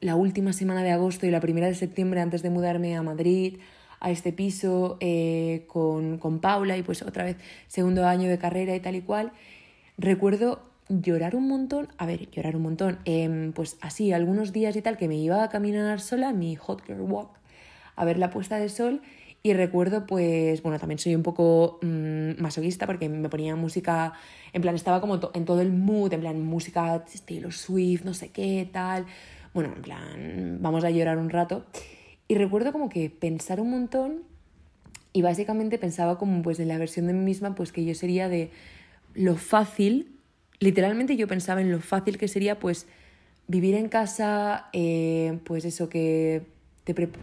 la 0.00 0.16
última 0.16 0.52
semana 0.52 0.82
de 0.82 0.90
agosto 0.90 1.26
y 1.26 1.30
la 1.30 1.40
primera 1.40 1.66
de 1.66 1.74
septiembre 1.74 2.20
antes 2.20 2.42
de 2.42 2.50
mudarme 2.50 2.96
a 2.96 3.02
Madrid, 3.02 3.58
a 4.00 4.10
este 4.10 4.32
piso 4.32 4.96
eh, 5.00 5.64
con, 5.68 6.18
con 6.18 6.40
Paula 6.40 6.78
y 6.78 6.82
pues 6.82 7.02
otra 7.02 7.24
vez 7.24 7.36
segundo 7.68 8.06
año 8.06 8.28
de 8.28 8.38
carrera 8.38 8.74
y 8.74 8.80
tal 8.80 8.96
y 8.96 9.02
cual, 9.02 9.32
recuerdo 9.98 10.69
llorar 10.90 11.36
un 11.36 11.48
montón, 11.48 11.88
a 11.98 12.06
ver, 12.06 12.28
llorar 12.30 12.56
un 12.56 12.62
montón, 12.62 12.98
em, 13.04 13.52
pues 13.52 13.76
así, 13.80 14.12
algunos 14.12 14.52
días 14.52 14.74
y 14.76 14.82
tal, 14.82 14.96
que 14.96 15.08
me 15.08 15.16
iba 15.16 15.42
a 15.44 15.48
caminar 15.48 16.00
sola, 16.00 16.32
mi 16.32 16.56
hot 16.56 16.84
girl 16.84 17.02
walk, 17.02 17.30
a 17.96 18.04
ver 18.04 18.18
la 18.18 18.30
puesta 18.30 18.58
de 18.58 18.68
sol 18.68 19.00
y 19.42 19.54
recuerdo 19.54 20.04
pues, 20.04 20.62
bueno, 20.62 20.78
también 20.78 20.98
soy 20.98 21.14
un 21.14 21.22
poco 21.22 21.78
mm, 21.82 22.42
masoquista 22.42 22.86
porque 22.86 23.08
me 23.08 23.28
ponía 23.28 23.56
música, 23.56 24.12
en 24.52 24.62
plan, 24.62 24.74
estaba 24.74 25.00
como 25.00 25.20
en 25.32 25.44
todo 25.44 25.60
el 25.60 25.72
mood, 25.72 26.12
en 26.12 26.20
plan, 26.20 26.42
música 26.42 27.04
estilo 27.12 27.52
Swift, 27.52 28.04
no 28.04 28.12
sé 28.12 28.30
qué, 28.30 28.68
tal, 28.70 29.06
bueno, 29.54 29.72
en 29.74 29.82
plan, 29.82 30.58
vamos 30.60 30.84
a 30.84 30.90
llorar 30.90 31.18
un 31.18 31.30
rato. 31.30 31.64
Y 32.28 32.34
recuerdo 32.34 32.72
como 32.72 32.88
que 32.88 33.10
pensar 33.10 33.60
un 33.60 33.70
montón 33.70 34.22
y 35.12 35.22
básicamente 35.22 35.78
pensaba 35.78 36.18
como 36.18 36.42
pues 36.42 36.60
en 36.60 36.68
la 36.68 36.78
versión 36.78 37.06
de 37.06 37.12
mí 37.12 37.24
misma, 37.24 37.54
pues 37.54 37.72
que 37.72 37.84
yo 37.84 37.94
sería 37.94 38.28
de 38.28 38.50
lo 39.14 39.36
fácil 39.36 40.19
literalmente 40.60 41.16
yo 41.16 41.26
pensaba 41.26 41.60
en 41.60 41.72
lo 41.72 41.80
fácil 41.80 42.18
que 42.18 42.28
sería 42.28 42.58
pues 42.58 42.86
vivir 43.48 43.74
en 43.74 43.88
casa, 43.88 44.68
eh, 44.72 45.38
pues 45.44 45.64
eso 45.64 45.88
que 45.88 46.42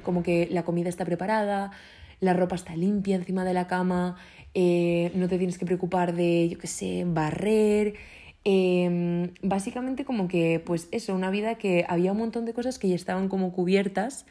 como 0.03 0.23
que 0.23 0.47
la 0.49 0.63
comida 0.63 0.89
está 0.89 1.05
preparada, 1.05 1.71
la 2.19 2.33
ropa 2.33 2.55
está 2.55 2.75
limpia 2.75 3.15
encima 3.15 3.43
de 3.43 3.53
la 3.53 3.67
cama, 3.67 4.17
eh, 4.53 5.11
no 5.13 5.27
te 5.27 5.37
tienes 5.37 5.57
que 5.57 5.65
preocupar 5.65 6.15
de, 6.15 6.49
yo 6.49 6.57
qué 6.57 6.67
sé, 6.67 7.03
barrer. 7.05 7.95
Em, 8.43 9.33
básicamente 9.41 10.05
como 10.05 10.27
que, 10.27 10.61
pues 10.65 10.87
eso, 10.91 11.13
una 11.13 11.29
vida 11.29 11.55
que 11.55 11.85
había 11.87 12.13
un 12.13 12.19
montón 12.19 12.45
de 12.45 12.53
cosas 12.53 12.79
que 12.79 12.87
ya 12.87 12.95
estaban 12.95 13.27
como 13.27 13.51
cubiertas 13.51 14.25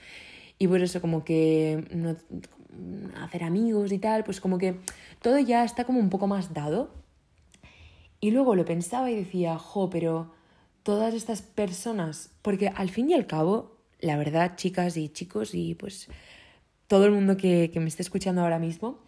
y 0.58 0.68
pues 0.68 0.82
eso, 0.82 1.00
como 1.02 1.22
que 1.24 1.84
no, 1.92 2.16
hacer 3.22 3.44
amigos 3.44 3.92
y 3.92 3.98
tal, 3.98 4.24
pues 4.24 4.40
como 4.40 4.58
que 4.58 4.76
todo 5.20 5.38
ya 5.38 5.64
está 5.64 5.84
como 5.84 6.00
un 6.00 6.10
poco 6.10 6.26
más 6.26 6.54
dado. 6.54 6.90
Y 8.20 8.30
luego 8.30 8.54
lo 8.54 8.64
pensaba 8.64 9.10
y 9.10 9.16
decía, 9.16 9.58
jo, 9.58 9.90
pero 9.90 10.32
todas 10.82 11.14
estas 11.14 11.42
personas, 11.42 12.30
porque 12.42 12.68
al 12.68 12.90
fin 12.90 13.10
y 13.10 13.14
al 13.14 13.26
cabo, 13.26 13.76
la 14.00 14.16
verdad, 14.16 14.56
chicas 14.56 14.96
y 14.96 15.08
chicos, 15.08 15.54
y 15.54 15.74
pues 15.74 16.08
todo 16.86 17.06
el 17.06 17.12
mundo 17.12 17.36
que, 17.36 17.70
me 17.74 17.88
esté 17.88 18.02
escuchando 18.02 18.42
ahora 18.42 18.58
mismo, 18.58 18.98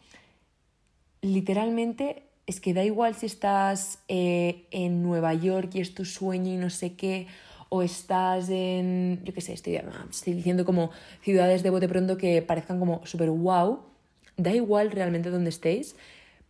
literalmente 1.23 2.25
es 2.47 2.61
que 2.61 2.75
da 2.75 2.85
igual 2.85 3.15
si 3.15 3.27
estás 3.27 4.01
eh, 4.09 4.67
en 4.71 5.03
Nueva 5.03 5.35
York 5.35 5.71
y 5.75 5.81
es 5.81 5.95
tu 5.95 6.05
sueño 6.05 6.53
y 6.53 6.57
no 6.57 6.71
sé 6.71 6.95
qué, 6.95 7.27
o 7.69 7.83
estás 7.83 8.49
en, 8.49 9.21
yo 9.25 9.35
qué 9.35 9.41
sé, 9.41 9.53
estoy, 9.53 9.81
estoy 10.11 10.33
diciendo 10.33 10.65
como 10.65 10.91
ciudades 11.23 11.63
de 11.63 11.71
bote 11.71 11.89
pronto 11.89 12.17
que 12.17 12.41
parezcan 12.43 12.79
como 12.79 13.05
súper 13.05 13.31
wow, 13.31 13.81
da 14.37 14.55
igual 14.55 14.91
realmente 14.91 15.31
donde 15.31 15.51
estéis, 15.51 15.95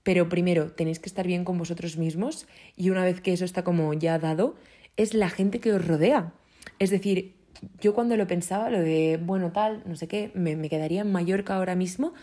pero 0.08 0.30
primero 0.30 0.72
tenéis 0.72 1.00
que 1.00 1.10
estar 1.10 1.26
bien 1.26 1.44
con 1.44 1.58
vosotros 1.58 1.98
mismos 1.98 2.46
y 2.76 2.88
una 2.88 3.04
vez 3.04 3.20
que 3.20 3.34
eso 3.34 3.44
está 3.44 3.62
como 3.62 3.92
ya 3.92 4.18
dado, 4.18 4.56
es 4.96 5.12
la 5.12 5.28
gente 5.28 5.60
que 5.60 5.70
os 5.70 5.86
rodea. 5.86 6.32
Es 6.78 6.88
decir, 6.88 7.34
yo 7.78 7.92
cuando 7.92 8.16
lo 8.16 8.26
pensaba, 8.26 8.70
lo 8.70 8.80
de, 8.80 9.20
bueno, 9.22 9.52
tal, 9.52 9.82
no 9.84 9.96
sé 9.96 10.08
qué, 10.08 10.30
me, 10.32 10.56
me 10.56 10.70
quedaría 10.70 11.02
en 11.02 11.12
Mallorca 11.12 11.56
ahora 11.56 11.74
mismo, 11.74 12.14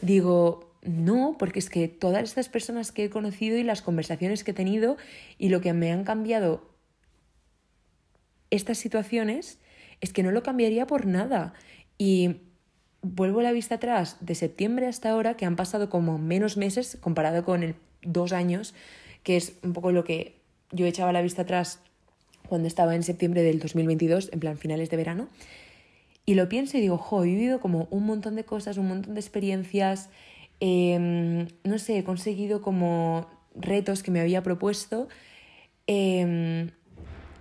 digo, 0.00 0.72
no, 0.80 1.36
porque 1.38 1.58
es 1.58 1.68
que 1.68 1.86
todas 1.86 2.22
estas 2.22 2.48
personas 2.48 2.92
que 2.92 3.04
he 3.04 3.10
conocido 3.10 3.58
y 3.58 3.62
las 3.62 3.82
conversaciones 3.82 4.42
que 4.42 4.52
he 4.52 4.54
tenido 4.54 4.96
y 5.36 5.50
lo 5.50 5.60
que 5.60 5.74
me 5.74 5.92
han 5.92 6.04
cambiado 6.04 6.70
estas 8.48 8.78
situaciones 8.78 9.58
es 10.00 10.14
que 10.14 10.22
no 10.22 10.30
lo 10.30 10.42
cambiaría 10.42 10.86
por 10.86 11.04
nada. 11.04 11.52
Y 11.98 12.36
vuelvo 13.04 13.42
la 13.42 13.52
vista 13.52 13.76
atrás 13.76 14.16
de 14.20 14.34
septiembre 14.34 14.86
hasta 14.86 15.10
ahora, 15.10 15.36
que 15.36 15.44
han 15.44 15.56
pasado 15.56 15.90
como 15.90 16.18
menos 16.18 16.56
meses 16.56 16.96
comparado 17.00 17.44
con 17.44 17.62
el 17.62 17.74
dos 18.02 18.32
años, 18.32 18.74
que 19.22 19.36
es 19.36 19.58
un 19.62 19.74
poco 19.74 19.92
lo 19.92 20.04
que 20.04 20.36
yo 20.72 20.86
echaba 20.86 21.12
la 21.12 21.20
vista 21.20 21.42
atrás 21.42 21.80
cuando 22.48 22.66
estaba 22.66 22.94
en 22.94 23.02
septiembre 23.02 23.42
del 23.42 23.60
2022, 23.60 24.30
en 24.32 24.40
plan 24.40 24.56
finales 24.56 24.88
de 24.90 24.96
verano. 24.96 25.28
Y 26.24 26.34
lo 26.34 26.48
pienso 26.48 26.78
y 26.78 26.80
digo, 26.80 26.96
jo, 26.96 27.22
he 27.22 27.26
vivido 27.26 27.60
como 27.60 27.88
un 27.90 28.06
montón 28.06 28.36
de 28.36 28.44
cosas, 28.44 28.78
un 28.78 28.88
montón 28.88 29.14
de 29.14 29.20
experiencias, 29.20 30.08
em, 30.60 31.46
no 31.62 31.78
sé, 31.78 31.98
he 31.98 32.04
conseguido 32.04 32.62
como 32.62 33.28
retos 33.54 34.02
que 34.02 34.10
me 34.10 34.20
había 34.20 34.42
propuesto. 34.42 35.08
Em, 35.86 36.70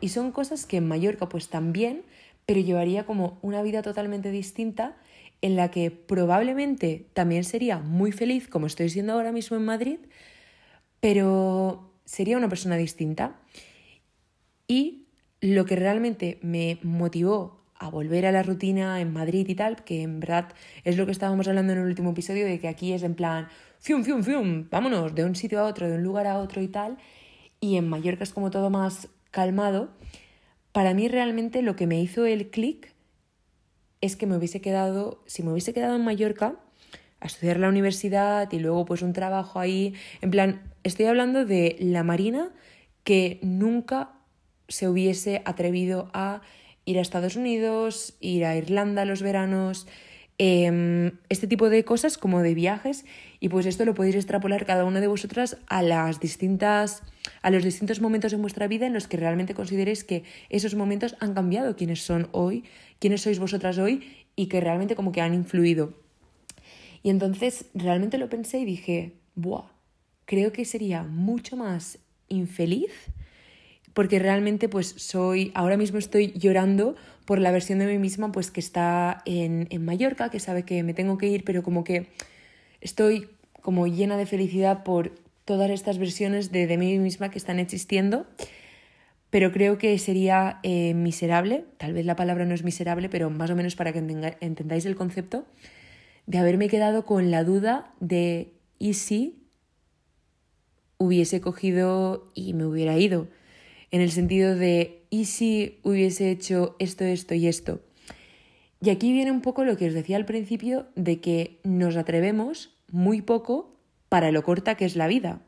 y 0.02 0.10
son 0.10 0.34
cosas 0.34 0.66
que 0.66 0.78
en 0.78 0.88
Mallorca 0.90 1.30
pues 1.30 1.48
también, 1.48 2.04
pero 2.46 2.60
llevaría 2.60 3.06
como 3.06 3.38
una 3.42 3.62
vida 3.62 3.82
totalmente 3.82 4.30
distinta 4.30 4.98
en 5.44 5.58
la 5.58 5.70
que 5.70 5.92
probablemente 5.92 7.06
también 7.14 7.44
sería 7.44 7.78
muy 7.78 8.14
feliz, 8.14 8.48
como 8.48 8.66
estoy 8.66 8.90
siendo 8.90 9.12
ahora 9.12 9.34
mismo 9.34 9.58
en 9.58 9.66
Madrid, 9.66 10.00
pero 11.02 11.92
sería 12.06 12.38
una 12.38 12.48
persona 12.48 12.78
distinta. 12.78 13.36
Y 14.70 15.10
lo 15.42 15.66
que 15.66 15.76
realmente 15.76 16.40
me 16.42 16.80
motivó 16.82 17.62
a 17.76 17.90
volver 17.90 18.26
a 18.26 18.32
la 18.32 18.42
rutina 18.42 19.02
en 19.02 19.12
Madrid 19.12 19.46
y 19.50 19.56
tal, 19.56 19.84
que 19.84 20.04
en 20.04 20.22
verdad 20.22 20.54
es 20.86 20.96
lo 20.96 21.06
que 21.06 21.12
estábamos 21.12 21.46
hablando 21.50 21.74
en 21.74 21.80
el 21.80 21.88
último 21.88 22.12
episodio, 22.12 22.46
de 22.46 22.58
que 22.62 22.70
aquí 22.70 22.94
es 22.94 23.04
en 23.04 23.14
plan, 23.14 23.50
fium, 23.80 24.06
fium, 24.06 24.24
fium, 24.24 24.70
vámonos 24.70 25.14
de 25.14 25.26
un 25.26 25.36
sitio 25.36 25.60
a 25.60 25.66
otro, 25.66 25.90
de 25.90 25.98
un 25.98 26.04
lugar 26.04 26.26
a 26.26 26.38
otro 26.38 26.62
y 26.62 26.70
tal, 26.70 26.98
y 27.60 27.76
en 27.76 27.90
Mallorca 27.90 28.24
es 28.24 28.32
como 28.32 28.50
todo 28.50 28.70
más 28.70 29.10
calmado. 29.30 29.90
Para 30.72 30.94
mí 30.94 31.10
realmente 31.10 31.62
lo 31.62 31.76
que 31.76 31.86
me 31.86 32.02
hizo 32.02 32.26
el 32.26 32.50
clic 32.50 32.93
es 34.04 34.18
que 34.18 34.28
me 34.28 34.36
hubiese 34.36 34.60
quedado, 34.60 35.24
si 35.28 35.44
me 35.44 35.52
hubiese 35.54 35.74
quedado 35.74 35.96
en 35.96 36.04
Mallorca, 36.04 36.56
a 37.22 37.26
estudiar 37.26 37.58
la 37.58 37.70
universidad 37.70 38.52
y 38.52 38.60
luego 38.60 38.84
pues 38.84 39.02
un 39.02 39.14
trabajo 39.14 39.62
ahí, 39.62 39.94
en 40.20 40.30
plan, 40.30 40.62
estoy 40.84 41.06
hablando 41.06 41.46
de 41.46 41.78
la 41.80 42.04
Marina 42.04 42.52
que 43.06 43.40
nunca 43.42 44.12
se 44.68 44.90
hubiese 44.90 45.42
atrevido 45.46 46.10
a 46.14 46.42
ir 46.84 46.98
a 46.98 47.02
Estados 47.02 47.38
Unidos, 47.38 48.18
ir 48.20 48.44
a 48.44 48.58
Irlanda 48.58 49.06
los 49.06 49.22
veranos, 49.22 49.88
em, 50.38 51.12
este 51.30 51.48
tipo 51.48 51.70
de 51.70 51.84
cosas 51.86 52.18
como 52.18 52.42
de 52.42 52.54
viajes 52.54 53.06
y 53.40 53.50
pues 53.50 53.66
esto 53.66 53.86
lo 53.86 53.94
podéis 53.94 54.16
extrapolar 54.16 54.66
cada 54.66 54.86
una 54.86 55.00
de 55.00 55.08
vosotras 55.08 55.58
a 55.68 55.82
las 55.82 56.20
distintas 56.20 57.04
a 57.42 57.52
los 57.52 57.64
distintos 57.64 58.02
momentos 58.02 58.34
en 58.34 58.42
vuestra 58.42 58.68
vida 58.68 58.86
en 58.86 58.94
los 58.94 59.08
que 59.08 59.18
realmente 59.18 59.54
consideréis 59.54 60.04
que 60.04 60.24
esos 60.50 60.76
momentos 60.76 61.16
han 61.20 61.34
cambiado 61.34 61.76
quiénes 61.76 62.02
son 62.02 62.28
hoy, 62.32 62.64
quiénes 63.00 63.22
sois 63.22 63.40
vosotras 63.40 63.78
hoy 63.78 64.04
y 64.36 64.48
que 64.48 64.60
realmente 64.60 64.96
como 64.96 65.12
que 65.12 65.22
han 65.22 65.34
influido. 65.34 65.94
Y 67.04 67.10
entonces 67.10 67.66
realmente 67.74 68.18
lo 68.18 68.30
pensé 68.30 68.60
y 68.60 68.66
dije, 68.66 69.14
"Buah, 69.36 69.70
creo 70.26 70.52
que 70.52 70.66
sería 70.66 71.04
mucho 71.04 71.56
más 71.56 72.00
infeliz 72.28 72.92
porque 73.94 74.20
realmente 74.20 74.70
pues 74.70 74.96
soy, 74.98 75.52
ahora 75.54 75.78
mismo 75.78 76.00
estoy 76.00 76.34
llorando 76.34 76.96
por 77.26 77.40
la 77.40 77.52
versión 77.52 77.80
de 77.80 77.86
mí 77.86 77.98
misma 77.98 78.32
pues 78.32 78.52
que 78.52 78.60
está 78.60 79.22
en, 79.26 79.68
en 79.70 79.86
Mallorca, 79.86 80.30
que 80.30 80.40
sabe 80.40 80.64
que 80.64 80.84
me 80.84 80.94
tengo 80.94 81.18
que 81.18 81.28
ir, 81.28 81.44
pero 81.44 81.64
como 81.64 81.84
que 81.84 82.08
estoy 82.82 83.30
como 83.62 83.88
llena 83.88 84.18
de 84.18 84.26
felicidad 84.26 84.84
por 84.84 85.16
todas 85.46 85.70
estas 85.72 85.98
versiones 85.98 86.52
de, 86.52 86.68
de 86.68 86.78
mí 86.78 86.98
misma 87.00 87.30
que 87.30 87.38
están 87.38 87.60
existiendo, 87.60 88.26
pero 89.30 89.52
creo 89.52 89.78
que 89.78 89.98
sería 89.98 90.60
eh, 90.64 90.94
miserable, 90.94 91.66
tal 91.78 91.94
vez 91.94 92.06
la 92.06 92.16
palabra 92.16 92.46
no 92.46 92.54
es 92.54 92.64
miserable, 92.64 93.10
pero 93.10 93.30
más 93.30 93.50
o 93.50 93.56
menos 93.56 93.76
para 93.76 93.92
que 93.94 94.00
entendáis 94.00 94.86
el 94.86 94.96
concepto, 94.96 95.46
de 96.26 96.38
haberme 96.38 96.70
quedado 96.70 97.06
con 97.06 97.32
la 97.32 97.44
duda 97.44 97.94
de 98.00 98.54
¿y 98.80 98.94
si 98.94 99.48
hubiese 100.98 101.42
cogido 101.42 102.32
y 102.34 102.54
me 102.54 102.66
hubiera 102.66 102.98
ido? 102.98 103.28
en 103.94 104.02
el 104.02 104.10
sentido 104.10 104.56
de 104.56 105.03
¿y 105.14 105.26
si 105.26 105.80
hubiese 105.84 106.32
hecho 106.32 106.76
esto, 106.80 107.04
esto 107.04 107.36
y 107.36 107.46
esto? 107.46 107.82
Y 108.82 108.90
aquí 108.90 109.14
viene 109.14 109.30
un 109.30 109.42
poco 109.42 109.64
lo 109.64 109.78
que 109.78 109.86
os 109.86 109.94
decía 109.94 110.18
al 110.18 110.26
principio 110.26 110.88
de 110.96 111.22
que 111.22 111.60
nos 111.64 111.98
atrevemos 111.98 112.76
muy 112.90 113.22
poco 113.22 113.78
para 114.10 114.32
lo 114.32 114.42
corta 114.42 114.74
que 114.74 114.86
es 114.86 114.96
la 114.96 115.06
vida. 115.06 115.44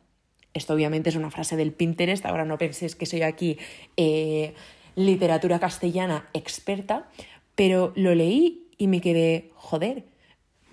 Esto 0.53 0.75
obviamente 0.75 1.09
es 1.09 1.15
una 1.15 1.31
frase 1.31 1.57
del 1.57 1.73
Pinterest, 1.73 2.27
ahora 2.27 2.45
no 2.45 2.59
penséis 2.59 2.95
que 2.95 3.07
soy 3.07 3.23
aquí 3.23 3.57
eh, 3.97 4.53
literatura 4.93 5.57
castellana 5.57 6.29
experta, 6.33 7.09
pero 7.55 7.91
lo 7.95 8.13
leí 8.13 8.67
y 8.77 8.85
me 8.85 9.01
quedé, 9.01 9.49
joder, 9.55 10.05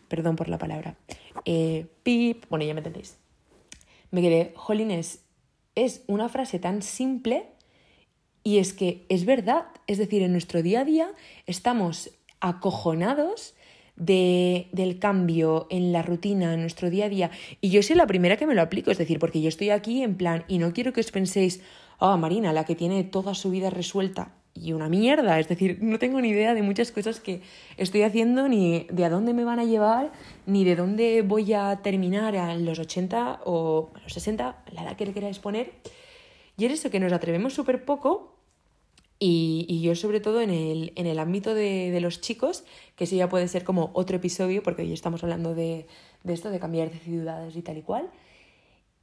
perdón 0.09 0.37
por 0.37 0.51
la 0.51 0.59
palabra, 0.59 0.99
eh, 1.47 1.87
pip, 2.03 2.45
bueno, 2.51 2.67
ya 2.67 2.75
me 2.75 2.81
entendéis. 2.81 3.17
Me 4.11 4.21
quedé, 4.21 4.53
jolines, 4.55 5.25
es 5.75 6.05
una 6.09 6.29
frase 6.29 6.59
tan 6.59 6.83
simple 6.83 7.52
y 8.45 8.59
es 8.59 8.73
que 8.73 9.05
es 9.09 9.25
verdad, 9.25 9.67
es 9.87 9.99
decir, 9.99 10.23
en 10.23 10.33
nuestro 10.33 10.63
día 10.63 10.81
a 10.81 10.85
día 10.85 11.11
estamos 11.47 12.11
acojonados 12.41 13.55
de, 13.97 14.69
del 14.73 14.99
cambio 14.99 15.67
en 15.71 15.93
la 15.93 16.03
rutina, 16.03 16.55
en 16.55 16.61
nuestro 16.61 16.91
día 16.91 17.07
a 17.07 17.09
día. 17.09 17.31
Y 17.61 17.71
yo 17.71 17.83
soy 17.83 17.97
la 17.97 18.07
primera 18.07 18.37
que 18.37 18.47
me 18.47 18.55
lo 18.55 18.63
aplico, 18.63 18.91
es 18.91 18.99
decir, 18.99 19.19
porque 19.19 19.41
yo 19.41 19.49
estoy 19.49 19.71
aquí 19.71 20.03
en 20.03 20.17
plan, 20.17 20.45
y 20.49 20.59
no 20.59 20.73
quiero 20.73 20.93
que 20.93 21.01
os 21.01 21.11
penséis, 21.11 21.63
ah, 21.99 22.17
Marina, 22.17 22.53
la 22.53 22.65
que 22.65 22.75
tiene 22.75 23.05
toda 23.05 23.35
su 23.35 23.51
vida 23.51 23.71
resuelta. 23.71 24.33
Y 24.55 24.75
una 24.75 24.91
mierda, 24.91 25.39
es 25.41 25.49
decir, 25.49 25.79
no 25.81 25.99
tengo 25.99 26.21
ni 26.21 26.29
idea 26.29 26.53
de 26.53 26.63
muchas 26.63 26.93
cosas 26.93 27.21
que 27.21 27.41
estoy 27.79 28.03
haciendo, 28.03 28.49
ni 28.49 28.87
de 28.91 29.05
a 29.05 29.11
dónde 29.11 29.33
me 29.33 29.45
van 29.45 29.59
a 29.59 29.65
llevar, 29.65 30.13
ni 30.45 30.65
de 30.65 30.77
dónde 30.77 31.23
voy 31.23 31.53
a 31.55 31.81
terminar 31.83 32.37
a 32.37 32.55
los 32.57 32.79
80 32.79 33.41
o 33.45 33.91
a 33.95 34.01
los 34.01 34.13
60, 34.13 34.65
la 34.73 34.83
edad 34.83 34.97
que 34.97 35.07
le 35.07 35.15
queráis 35.15 35.39
poner. 35.39 35.73
Y 36.57 36.67
es 36.67 36.73
eso 36.73 36.91
que 36.91 37.01
nos 37.01 37.13
atrevemos 37.13 37.55
súper 37.55 37.85
poco 37.85 38.37
y, 39.25 39.81
yo 39.83 39.95
sobre 39.95 40.19
todo 40.19 40.41
en 40.41 40.51
el, 40.51 40.93
en 40.97 41.07
el 41.07 41.21
ámbito 41.21 41.55
de, 41.55 41.93
de, 41.93 42.01
los 42.01 42.21
chicos, 42.21 42.65
que 42.97 43.05
eso 43.05 43.15
ya 43.15 43.29
puede 43.29 43.47
ser 43.47 43.63
como 43.63 43.91
otro 43.95 44.17
episodio, 44.17 44.65
porque 44.65 44.83
hoy 44.83 44.93
estamos 44.93 45.23
hablando 45.23 45.55
de, 45.55 45.87
de 46.25 46.33
esto, 46.33 46.51
de 46.51 46.59
cambiar 46.59 46.91
de 46.91 46.99
ciudades 46.99 47.55
y 47.55 47.63
tal 47.63 47.79
y 47.79 47.83
cual. 47.83 48.11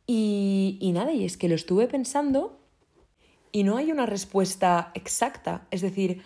Y, 0.08 0.78
y 0.82 0.92
nada, 0.92 1.14
y 1.14 1.24
es 1.24 1.38
que 1.38 1.48
lo 1.48 1.56
estuve 1.56 1.88
pensando 1.88 2.60
y 3.54 3.64
no 3.64 3.78
hay 3.78 3.94
una 3.94 4.06
respuesta 4.06 4.92
exacta. 4.94 5.68
Es 5.72 5.82
decir, 5.82 6.22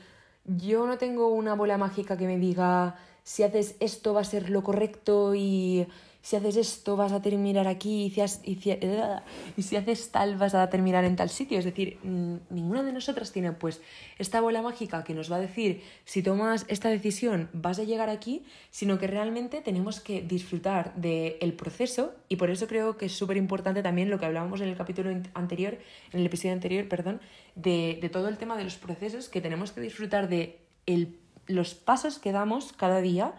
yo 0.45 0.87
no 0.87 0.97
tengo 0.97 1.27
una 1.27 1.53
bola 1.53 1.77
mágica 1.77 2.17
que 2.17 2.25
me 2.25 2.39
diga 2.39 2.95
si 3.23 3.43
haces 3.43 3.75
esto 3.79 4.13
va 4.15 4.21
a 4.21 4.25
ser 4.25 4.49
lo 4.49 4.63
correcto 4.63 5.35
y 5.35 5.85
si 6.23 6.37
haces 6.37 6.55
esto 6.55 6.95
vas 6.95 7.11
a 7.11 7.21
terminar 7.21 7.67
aquí 7.67 8.05
y 8.05 8.09
si, 8.09 9.75
haces 9.75 10.09
tal 10.09 10.37
vas 10.37 10.55
a 10.55 10.69
terminar 10.69 11.03
en 11.03 11.17
tal 11.17 11.29
sitio. 11.29 11.59
Es 11.59 11.65
decir, 11.65 11.99
ninguna 12.01 12.81
de 12.81 12.93
nosotras 12.93 13.33
tiene 13.33 13.51
pues 13.51 13.81
esta 14.17 14.39
bola 14.39 14.61
mágica 14.61 15.03
que 15.03 15.13
nos 15.13 15.29
va 15.29 15.35
a 15.35 15.41
decir 15.41 15.83
si 16.05 16.23
tomas 16.23 16.65
esta 16.69 16.87
decisión 16.87 17.49
vas 17.51 17.77
a 17.77 17.83
llegar 17.83 18.09
aquí, 18.09 18.45
sino 18.71 18.97
que 18.99 19.07
realmente 19.07 19.59
tenemos 19.59 19.99
que 19.99 20.21
disfrutar 20.21 20.95
del 20.95 21.53
proceso 21.53 22.15
y 22.29 22.37
por 22.37 22.49
eso 22.49 22.67
creo 22.67 22.95
que 22.95 23.07
es 23.07 23.11
súper 23.11 23.35
importante 23.35 23.83
también 23.83 24.09
lo 24.09 24.17
que 24.17 24.25
hablábamos 24.25 24.61
en 24.61 24.69
el 24.69 24.77
capítulo 24.77 25.09
anterior, 25.33 25.77
en 26.13 26.21
el 26.21 26.25
episodio 26.25 26.53
anterior, 26.53 26.87
perdón, 26.87 27.19
de, 27.55 27.99
de 28.01 28.09
todo 28.09 28.29
el 28.29 28.37
tema 28.37 28.55
de 28.55 28.63
los 28.63 28.75
procesos, 28.75 29.27
que 29.27 29.41
tenemos 29.41 29.73
que 29.73 29.81
disfrutar 29.81 30.29
de 30.29 30.61
el, 30.85 31.19
los 31.47 31.73
pasos 31.73 32.17
que 32.17 32.31
damos 32.31 32.71
cada 32.71 33.01
día 33.01 33.33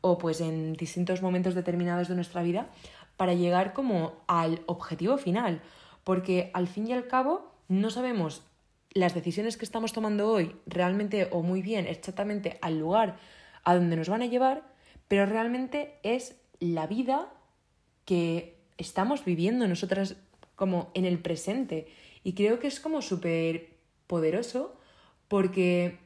o 0.00 0.18
pues 0.18 0.40
en 0.40 0.74
distintos 0.74 1.22
momentos 1.22 1.54
determinados 1.54 2.08
de 2.08 2.14
nuestra 2.14 2.42
vida 2.42 2.68
para 3.16 3.34
llegar 3.34 3.72
como 3.72 4.14
al 4.26 4.60
objetivo 4.66 5.18
final. 5.18 5.60
Porque 6.04 6.50
al 6.54 6.66
fin 6.66 6.88
y 6.88 6.92
al 6.92 7.06
cabo 7.06 7.52
no 7.68 7.90
sabemos 7.90 8.42
las 8.92 9.14
decisiones 9.14 9.56
que 9.56 9.64
estamos 9.64 9.92
tomando 9.92 10.30
hoy 10.30 10.54
realmente 10.66 11.28
o 11.32 11.42
muy 11.42 11.62
bien 11.62 11.86
exactamente 11.86 12.58
al 12.60 12.78
lugar 12.78 13.16
a 13.64 13.74
donde 13.74 13.96
nos 13.96 14.08
van 14.08 14.22
a 14.22 14.26
llevar, 14.26 14.62
pero 15.08 15.26
realmente 15.26 15.94
es 16.02 16.36
la 16.60 16.86
vida 16.86 17.32
que 18.04 18.56
estamos 18.78 19.24
viviendo 19.24 19.66
nosotras 19.66 20.16
como 20.54 20.90
en 20.94 21.04
el 21.04 21.18
presente. 21.18 21.88
Y 22.22 22.34
creo 22.34 22.58
que 22.58 22.68
es 22.68 22.80
como 22.80 23.02
súper 23.02 23.70
poderoso 24.06 24.76
porque 25.28 25.98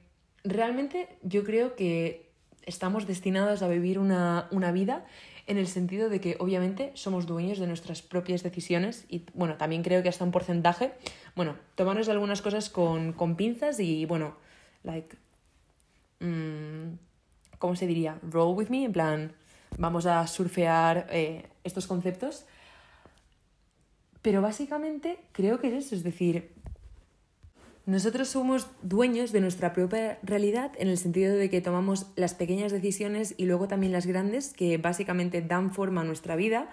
realmente 0.45 1.09
yo 1.23 1.45
creo 1.45 1.77
que 1.77 2.28
estamos 2.69 3.07
destinados 3.07 3.63
a 3.63 3.69
vivir 3.69 3.99
una, 3.99 4.47
vida 4.73 5.05
en 5.47 5.57
el 5.57 5.67
sentido 5.67 6.11
de 6.11 6.21
que 6.21 6.37
obviamente 6.39 6.93
somos 6.95 7.27
dueños 7.27 7.59
de 7.59 7.67
nuestras 7.67 8.03
propias 8.03 8.43
decisiones 8.43 9.07
y 9.09 9.25
bueno, 9.33 9.57
también 9.57 9.83
creo 9.83 10.03
que 10.03 10.11
hasta 10.11 10.25
un 10.25 10.31
porcentaje, 10.31 10.93
bueno, 11.35 11.57
tomarnos 11.75 12.11
algunas 12.11 12.43
cosas 12.43 12.69
con, 12.69 13.15
pinzas 13.37 13.81
y 13.81 14.05
bueno, 14.05 14.37
like, 14.85 15.17
mm, 16.21 16.99
¿cómo 17.59 17.75
se 17.75 17.87
diría? 17.87 18.19
Roll 18.23 18.55
with 18.55 18.69
me, 18.69 18.85
en 18.85 18.93
plan, 18.93 19.33
vamos 19.79 20.05
a 20.05 20.27
surfear 20.27 21.07
eh, 21.11 21.47
estos 21.65 21.87
conceptos. 21.87 22.45
Pero 24.21 24.43
básicamente 24.43 25.21
creo 25.33 25.59
que 25.59 25.69
es 25.69 25.87
eso, 25.87 25.95
es 25.95 26.03
decir, 26.03 26.53
nosotros 27.89 28.29
somos 28.29 28.69
dueños 28.83 29.33
de 29.33 29.41
nuestra 29.41 29.73
propia 29.73 30.19
realidad 30.23 30.73
en 30.77 30.89
el 30.89 30.99
sentido 30.99 31.35
de 31.35 31.49
que 31.49 31.63
tomamos 31.63 32.09
las 32.17 32.35
pequeñas 32.35 32.71
decisiones 32.71 33.35
y 33.39 33.47
luego 33.47 33.67
también 33.67 33.93
las 33.93 34.05
grandes 34.05 34.53
que 34.53 34.77
básicamente 34.77 35.41
dan 35.41 35.73
forma 35.73 36.03
a 36.03 36.05
nuestra 36.05 36.37
vida, 36.37 36.69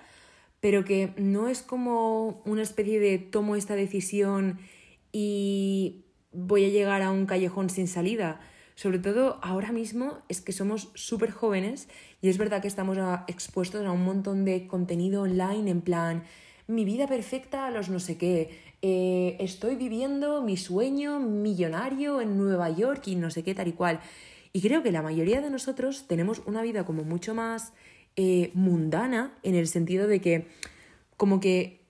pero 0.60 0.84
que 0.84 1.14
no 1.16 1.48
es 1.48 1.62
como 1.62 2.42
una 2.44 2.64
especie 2.64 3.00
de 3.00 3.18
tomo 3.18 3.56
esta 3.56 3.76
decisión 3.76 4.60
y 5.14 6.04
voy 6.34 6.66
a 6.66 6.70
llegar 6.70 7.02
a 7.02 7.12
un 7.12 7.28
callejón 7.28 7.70
sin 7.70 7.88
salida. 7.88 8.42
Sobre 8.76 9.00
todo 9.00 9.40
ahora 9.42 9.72
mismo 9.72 10.18
es 10.28 10.42
que 10.42 10.52
somos 10.52 10.92
súper 10.96 11.32
jóvenes 11.32 11.88
y 12.22 12.28
es 12.28 12.38
verdad 12.38 12.62
que 12.62 12.68
estamos 12.68 12.98
expuestos 13.28 13.86
a 13.86 13.92
un 13.94 14.04
montón 14.04 14.44
de 14.44 14.68
contenido 14.68 15.22
online 15.22 15.72
en 15.72 15.80
plan 15.80 16.24
mi 16.68 16.86
vida 16.86 17.08
perfecta 17.08 17.66
a 17.66 17.72
los 17.72 17.90
no 17.90 18.00
sé 18.00 18.18
qué, 18.18 18.60
eh, 18.82 19.38
estoy 19.40 19.76
viviendo 19.76 20.42
mi 20.42 20.58
sueño 20.58 21.20
millonario 21.20 22.22
en 22.22 22.38
Nueva 22.38 22.70
York 22.70 23.08
y 23.08 23.16
no 23.16 23.30
sé 23.30 23.44
qué 23.44 23.56
tal 23.56 23.68
y 23.68 23.74
cual. 23.74 24.00
Y 24.54 24.62
creo 24.62 24.84
que 24.84 24.92
la 24.92 25.02
mayoría 25.02 25.42
de 25.42 25.50
nosotros 25.50 26.08
tenemos 26.08 26.42
una 26.46 26.62
vida 26.62 26.86
como 26.86 27.04
mucho 27.04 27.36
más 27.36 27.74
eh, 28.16 28.52
mundana 28.54 29.34
en 29.44 29.56
el 29.56 29.68
sentido 29.68 30.08
de 30.08 30.22
que 30.22 30.48
como 31.18 31.40
que 31.40 31.82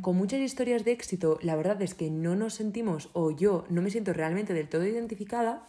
con 0.00 0.16
muchas 0.16 0.40
historias 0.40 0.84
de 0.84 0.92
éxito 0.92 1.38
la 1.42 1.56
verdad 1.56 1.82
es 1.82 1.94
que 1.94 2.08
no 2.08 2.36
nos 2.36 2.54
sentimos 2.54 3.10
o 3.12 3.30
yo 3.30 3.64
no 3.68 3.82
me 3.82 3.90
siento 3.90 4.12
realmente 4.12 4.54
del 4.54 4.68
todo 4.68 4.86
identificada 4.86 5.66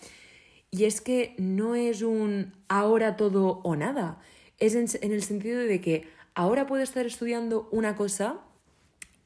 Y 0.72 0.86
es 0.86 1.02
que 1.02 1.36
no 1.38 1.76
es 1.76 2.02
un 2.02 2.54
ahora 2.68 3.18
todo 3.18 3.62
o 3.64 3.76
nada. 3.76 4.20
Es 4.60 4.76
en, 4.76 5.12
el 5.12 5.24
sentido 5.24 5.60
de 5.60 5.82
que 5.82 6.08
ahora 6.36 6.68
puedo 6.68 6.84
estar 6.84 7.06
estudiando 7.06 7.68
una 7.72 7.96
cosa 7.96 8.40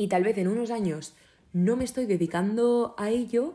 y 0.01 0.07
tal 0.07 0.23
vez 0.23 0.35
en 0.39 0.47
unos 0.47 0.71
años 0.71 1.13
no 1.53 1.75
me 1.75 1.83
estoy 1.83 2.07
dedicando 2.07 2.95
a 2.97 3.11
ello 3.11 3.53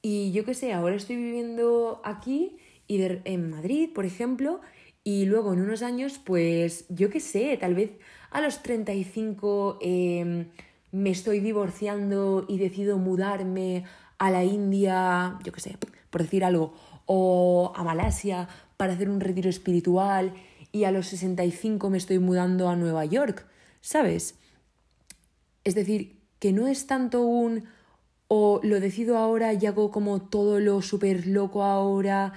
y 0.00 0.30
yo 0.30 0.44
qué 0.44 0.54
sé, 0.54 0.72
ahora 0.72 0.94
estoy 0.94 1.16
viviendo 1.16 2.00
aquí 2.04 2.56
y 2.86 3.02
en 3.02 3.50
Madrid, 3.50 3.90
por 3.92 4.04
ejemplo, 4.04 4.60
y 5.02 5.24
luego 5.24 5.52
en 5.52 5.60
unos 5.60 5.82
años, 5.82 6.20
pues 6.24 6.84
yo 6.88 7.10
qué 7.10 7.18
sé, 7.18 7.56
tal 7.56 7.74
vez 7.74 7.90
a 8.30 8.40
los 8.40 8.62
35 8.62 9.78
em, 9.80 10.50
me 10.92 11.10
estoy 11.10 11.40
divorciando 11.40 12.46
y 12.48 12.58
decido 12.58 12.96
mudarme 12.98 13.84
a 14.18 14.30
la 14.30 14.44
India, 14.44 15.36
yo 15.42 15.50
qué 15.50 15.60
sé, 15.60 15.78
por 16.10 16.22
decir 16.22 16.44
algo, 16.44 16.74
o 17.06 17.72
a 17.74 17.82
Malasia 17.82 18.48
para 18.76 18.92
hacer 18.92 19.10
un 19.10 19.18
retiro 19.18 19.50
espiritual 19.50 20.32
y 20.70 20.84
a 20.84 20.92
los 20.92 21.08
65 21.08 21.90
me 21.90 21.98
estoy 21.98 22.20
mudando 22.20 22.68
a 22.68 22.76
Nueva 22.76 23.04
York, 23.04 23.46
¿sabes? 23.80 24.36
Es 25.64 25.74
decir, 25.74 26.20
que 26.38 26.52
no 26.52 26.66
es 26.66 26.86
tanto 26.86 27.22
un 27.22 27.64
o 28.28 28.60
lo 28.62 28.80
decido 28.80 29.18
ahora 29.18 29.52
y 29.52 29.66
hago 29.66 29.90
como 29.90 30.22
todo 30.22 30.58
lo 30.58 30.80
súper 30.82 31.26
loco 31.26 31.62
ahora 31.62 32.32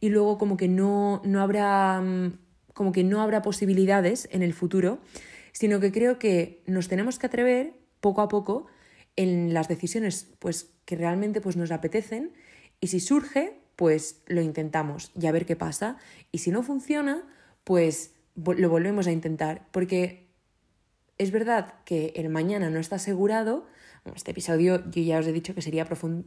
y 0.00 0.08
luego 0.08 0.38
como 0.38 0.56
que 0.56 0.68
no, 0.68 1.20
no 1.24 1.40
habrá 1.40 2.00
mm, 2.00 2.38
como 2.72 2.92
que 2.92 3.04
no 3.04 3.20
habrá 3.20 3.42
posibilidades 3.42 4.28
en 4.32 4.42
el 4.42 4.54
futuro, 4.54 4.98
sino 5.52 5.80
que 5.80 5.92
creo 5.92 6.18
que 6.18 6.62
nos 6.66 6.88
tenemos 6.88 7.18
que 7.18 7.26
atrever 7.26 7.74
poco 8.00 8.22
a 8.22 8.28
poco 8.28 8.66
en 9.16 9.54
las 9.54 9.68
decisiones 9.68 10.32
pues 10.38 10.70
que 10.84 10.96
realmente 10.96 11.40
pues 11.40 11.56
nos 11.56 11.70
apetecen 11.70 12.32
y 12.80 12.88
si 12.88 13.00
surge 13.00 13.60
pues 13.76 14.22
lo 14.26 14.40
intentamos 14.40 15.10
y 15.18 15.26
a 15.26 15.32
ver 15.32 15.46
qué 15.46 15.56
pasa. 15.56 15.98
Y 16.32 16.38
si 16.38 16.50
no 16.50 16.62
funciona, 16.62 17.22
pues 17.64 18.14
lo 18.36 18.68
volvemos 18.68 19.06
a 19.06 19.12
intentar. 19.12 19.66
Porque 19.70 20.23
es 21.18 21.30
verdad 21.30 21.74
que 21.84 22.12
el 22.16 22.28
mañana 22.28 22.70
no 22.70 22.78
está 22.78 22.96
asegurado. 22.96 23.66
Este 24.14 24.32
episodio 24.32 24.82
yo 24.90 25.02
ya 25.02 25.18
os 25.18 25.26
he 25.26 25.32
dicho 25.32 25.54
que 25.54 25.62
sería 25.62 25.84
profundo, 25.84 26.24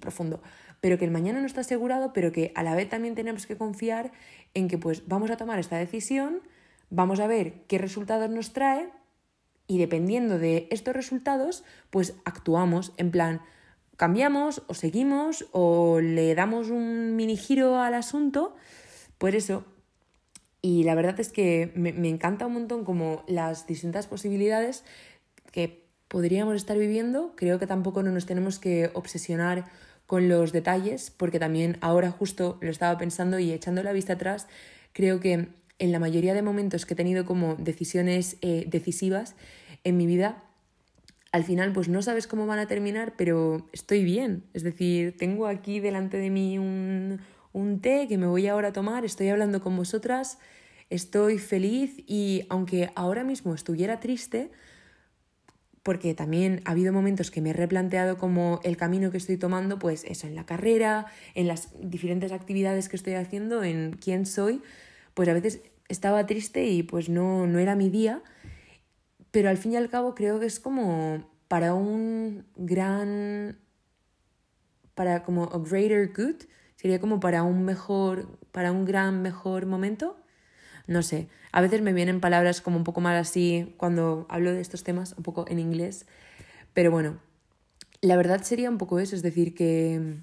profundo, 0.00 0.42
pero 0.80 0.98
que 0.98 1.04
el 1.04 1.10
mañana 1.10 1.40
no 1.40 1.46
está 1.46 1.60
asegurado, 1.60 2.12
pero 2.12 2.32
que 2.32 2.52
a 2.54 2.62
la 2.62 2.74
vez 2.74 2.88
también 2.88 3.14
tenemos 3.14 3.46
que 3.46 3.56
confiar 3.56 4.12
en 4.54 4.68
que 4.68 4.78
pues 4.78 5.06
vamos 5.06 5.30
a 5.30 5.36
tomar 5.36 5.58
esta 5.58 5.76
decisión, 5.76 6.40
vamos 6.90 7.20
a 7.20 7.26
ver 7.26 7.64
qué 7.66 7.78
resultados 7.78 8.30
nos 8.30 8.52
trae 8.52 8.90
y 9.66 9.78
dependiendo 9.78 10.38
de 10.38 10.68
estos 10.70 10.94
resultados, 10.94 11.64
pues 11.90 12.14
actuamos 12.24 12.92
en 12.96 13.10
plan, 13.10 13.42
cambiamos 13.96 14.62
o 14.66 14.74
seguimos 14.74 15.46
o 15.52 16.00
le 16.00 16.34
damos 16.34 16.70
un 16.70 17.16
mini 17.16 17.36
giro 17.36 17.80
al 17.80 17.94
asunto, 17.94 18.54
por 19.18 19.34
eso. 19.34 19.64
Y 20.64 20.84
la 20.84 20.94
verdad 20.94 21.20
es 21.20 21.30
que 21.30 21.72
me, 21.74 21.90
encanta 22.08 22.46
un 22.46 22.54
montón 22.54 22.86
como 22.86 23.22
las 23.28 23.66
distintas 23.66 24.06
posibilidades 24.06 24.82
que 25.52 25.84
podríamos 26.08 26.56
estar 26.56 26.78
viviendo. 26.78 27.34
Creo 27.36 27.58
que 27.58 27.66
tampoco 27.66 28.02
no 28.02 28.10
nos 28.10 28.24
tenemos 28.24 28.58
que 28.58 28.90
obsesionar 28.94 29.66
con 30.06 30.26
los 30.26 30.52
detalles, 30.52 31.10
porque 31.10 31.38
también 31.38 31.76
ahora 31.82 32.10
justo 32.10 32.56
lo 32.62 32.70
estaba 32.70 32.96
pensando 32.96 33.38
y 33.38 33.52
echando 33.52 33.82
la 33.82 33.92
vista 33.92 34.14
atrás, 34.14 34.48
creo 34.94 35.20
que 35.20 35.48
en 35.78 35.92
la 35.92 35.98
mayoría 35.98 36.32
de 36.32 36.40
momentos 36.40 36.86
que 36.86 36.94
he 36.94 36.96
tenido 36.96 37.26
como 37.26 37.56
decisiones 37.56 38.38
eh, 38.40 38.64
decisivas 38.66 39.34
en 39.84 39.98
mi 39.98 40.06
vida, 40.06 40.44
al 41.30 41.44
final 41.44 41.74
pues 41.74 41.90
no 41.90 42.00
sabes 42.00 42.26
cómo 42.26 42.46
van 42.46 42.58
a 42.58 42.68
terminar, 42.68 43.12
pero 43.18 43.68
estoy 43.72 44.02
bien. 44.02 44.44
Es 44.54 44.62
decir, 44.62 45.14
tengo 45.18 45.46
aquí 45.46 45.80
delante 45.80 46.16
de 46.16 46.30
mí 46.30 46.58
un, 46.58 47.20
un 47.54 47.80
té 47.80 48.06
que 48.08 48.18
me 48.18 48.26
voy 48.26 48.48
ahora 48.48 48.68
a 48.68 48.72
tomar, 48.72 49.04
estoy 49.04 49.28
hablando 49.28 49.62
con 49.62 49.76
vosotras, 49.76 50.38
estoy 50.90 51.38
feliz 51.38 52.02
y 52.06 52.44
aunque 52.50 52.90
ahora 52.96 53.24
mismo 53.24 53.54
estuviera 53.54 54.00
triste, 54.00 54.50
porque 55.84 56.14
también 56.14 56.62
ha 56.64 56.72
habido 56.72 56.92
momentos 56.92 57.30
que 57.30 57.40
me 57.40 57.50
he 57.50 57.52
replanteado 57.52 58.18
como 58.18 58.60
el 58.64 58.76
camino 58.76 59.10
que 59.10 59.18
estoy 59.18 59.36
tomando, 59.36 59.78
pues 59.78 60.02
eso, 60.04 60.26
en 60.26 60.34
la 60.34 60.44
carrera, 60.44 61.06
en 61.34 61.46
las 61.46 61.68
diferentes 61.80 62.32
actividades 62.32 62.88
que 62.88 62.96
estoy 62.96 63.14
haciendo, 63.14 63.62
en 63.62 63.92
quién 63.92 64.26
soy, 64.26 64.60
pues 65.14 65.28
a 65.28 65.34
veces 65.34 65.60
estaba 65.88 66.26
triste 66.26 66.66
y 66.66 66.82
pues 66.82 67.08
no, 67.08 67.46
no 67.46 67.58
era 67.60 67.76
mi 67.76 67.88
día. 67.88 68.22
Pero 69.30 69.48
al 69.48 69.58
fin 69.58 69.72
y 69.72 69.76
al 69.76 69.90
cabo 69.90 70.14
creo 70.14 70.40
que 70.40 70.46
es 70.46 70.58
como 70.58 71.30
para 71.48 71.74
un 71.74 72.46
gran, 72.56 73.58
para 74.94 75.22
como 75.22 75.44
a 75.44 75.58
greater 75.58 76.12
good, 76.16 76.44
sería 76.84 77.00
como 77.00 77.18
para 77.18 77.42
un 77.44 77.64
mejor, 77.64 78.28
para 78.52 78.70
un 78.70 78.84
gran 78.84 79.22
mejor 79.22 79.64
momento. 79.64 80.18
No 80.86 81.02
sé, 81.02 81.28
a 81.50 81.62
veces 81.62 81.80
me 81.80 81.94
vienen 81.94 82.20
palabras 82.20 82.60
como 82.60 82.76
un 82.76 82.84
poco 82.84 83.00
mal 83.00 83.16
así 83.16 83.72
cuando 83.78 84.26
hablo 84.28 84.52
de 84.52 84.60
estos 84.60 84.84
temas, 84.84 85.14
un 85.16 85.22
poco 85.22 85.46
en 85.48 85.58
inglés, 85.58 86.04
pero 86.74 86.90
bueno, 86.90 87.20
la 88.02 88.16
verdad 88.16 88.42
sería 88.42 88.68
un 88.68 88.76
poco 88.76 88.98
eso, 88.98 89.16
es 89.16 89.22
decir, 89.22 89.54
que, 89.54 90.18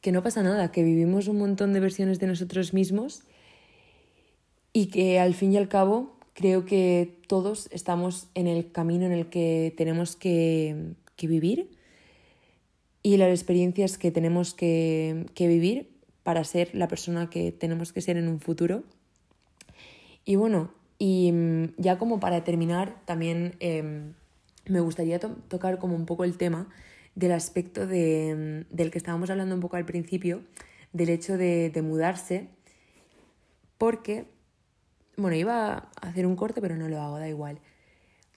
que 0.00 0.10
no 0.10 0.24
pasa 0.24 0.42
nada, 0.42 0.72
que 0.72 0.82
vivimos 0.82 1.28
un 1.28 1.38
montón 1.38 1.72
de 1.72 1.78
versiones 1.78 2.18
de 2.18 2.26
nosotros 2.26 2.74
mismos 2.74 3.22
y 4.72 4.86
que 4.86 5.20
al 5.20 5.34
fin 5.34 5.52
y 5.52 5.56
al 5.56 5.68
cabo 5.68 6.18
Creo 6.34 6.64
que 6.64 7.20
todos 7.28 7.68
estamos 7.72 8.28
en 8.34 8.46
el 8.46 8.72
camino 8.72 9.04
en 9.04 9.12
el 9.12 9.26
que 9.26 9.74
tenemos 9.76 10.16
que, 10.16 10.94
vivir 11.24 11.70
y 13.02 13.16
las 13.16 13.30
experiencias 13.30 13.98
que 13.98 14.10
tenemos 14.10 14.54
que, 14.54 15.26
vivir 15.36 15.90
para 16.22 16.44
ser 16.44 16.74
la 16.74 16.88
persona 16.88 17.28
que 17.30 17.52
tenemos 17.52 17.92
que 17.92 18.00
ser 18.00 18.16
en 18.16 18.28
un 18.28 18.40
futuro. 18.40 18.84
Y 20.24 20.36
bueno, 20.36 20.70
y 20.98 21.32
mm, 21.32 21.74
ya 21.78 21.98
como 21.98 22.20
para 22.20 22.44
terminar, 22.44 22.96
también 23.04 23.56
em, 23.58 24.14
me 24.66 24.80
gustaría 24.80 25.18
tocar 25.18 25.78
como 25.78 25.96
un 25.96 26.06
poco 26.06 26.24
el 26.24 26.36
tema 26.36 26.68
del 27.14 27.32
aspecto 27.32 27.86
de, 27.86 28.64
mm, 28.70 28.74
del 28.74 28.90
que 28.90 28.98
estábamos 28.98 29.30
hablando 29.30 29.54
un 29.54 29.60
poco 29.60 29.76
al 29.76 29.84
principio, 29.84 30.42
del 30.92 31.08
hecho 31.08 31.36
de, 31.36 31.70
de 31.70 31.82
mudarse, 31.82 32.48
porque 33.78 34.26
bueno, 35.16 35.36
iba 35.36 35.72
a 35.74 35.88
hacer 36.00 36.26
un 36.26 36.36
corte, 36.36 36.60
pero 36.60 36.76
no 36.76 36.88
lo 36.88 37.00
hago, 37.00 37.18
da 37.18 37.28
igual. 37.28 37.58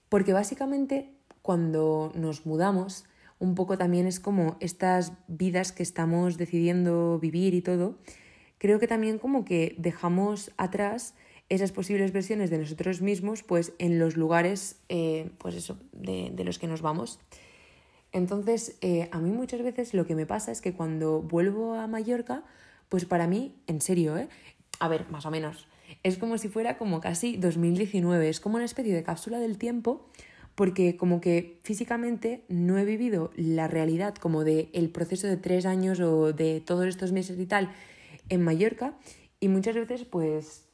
Porque 0.08 0.32
básicamente 0.32 1.10
cuando 1.42 2.12
nos 2.14 2.46
mudamos, 2.46 3.04
un 3.38 3.54
poco 3.54 3.76
también 3.76 4.06
es 4.06 4.20
como 4.20 4.56
estas 4.60 5.12
vidas 5.28 5.72
que 5.72 5.82
estamos 5.82 6.38
decidiendo 6.38 7.18
vivir 7.18 7.54
y 7.54 7.62
todo, 7.62 7.98
creo 8.58 8.78
que 8.78 8.86
también 8.86 9.18
como 9.18 9.44
que 9.44 9.74
dejamos 9.78 10.52
atrás 10.56 11.14
esas 11.48 11.72
posibles 11.72 12.12
versiones 12.12 12.50
de 12.50 12.58
nosotros 12.58 13.00
mismos 13.00 13.42
pues 13.42 13.72
en 13.78 13.98
los 13.98 14.16
lugares 14.16 14.80
eh, 14.88 15.30
pues 15.38 15.54
eso, 15.54 15.78
de, 15.92 16.32
los 16.44 16.58
que 16.58 16.66
nos 16.66 16.82
vamos. 16.82 17.20
Entonces, 18.12 18.78
eh, 18.80 19.08
a 19.12 19.20
mí 19.20 19.30
muchas 19.30 19.62
veces 19.62 19.92
lo 19.92 20.06
que 20.06 20.14
me 20.14 20.26
pasa 20.26 20.50
es 20.50 20.60
que 20.60 20.72
cuando 20.72 21.20
vuelvo 21.20 21.74
a 21.74 21.86
Mallorca, 21.86 22.44
pues 22.88 23.04
para 23.04 23.26
mí, 23.26 23.54
en 23.66 23.80
serio, 23.80 24.16
¿eh? 24.16 24.28
A 24.78 24.88
ver, 24.88 25.08
más 25.10 25.26
o 25.26 25.30
menos, 25.30 25.66
es 26.02 26.16
como 26.16 26.38
si 26.38 26.48
fuera 26.48 26.78
como 26.78 27.00
casi 27.00 27.36
2019, 27.36 28.28
es 28.28 28.40
como 28.40 28.56
una 28.56 28.64
especie 28.64 28.94
de 28.94 29.02
cápsula 29.02 29.38
del 29.38 29.58
tiempo 29.58 30.08
porque 30.56 30.96
como 30.96 31.20
que 31.20 31.60
físicamente 31.62 32.42
no 32.48 32.78
he 32.78 32.84
vivido 32.84 33.30
la 33.36 33.68
realidad 33.68 34.16
como 34.16 34.42
de 34.42 34.70
el 34.72 34.90
proceso 34.90 35.28
de 35.28 35.36
tres 35.36 35.66
años 35.66 36.00
o 36.00 36.32
de 36.32 36.60
todos 36.60 36.86
estos 36.86 37.12
meses 37.12 37.38
y 37.38 37.46
tal 37.46 37.70
en 38.28 38.42
Mallorca 38.42 38.98
y 39.38 39.46
muchas 39.46 39.76
veces 39.76 40.04
pues 40.04 40.64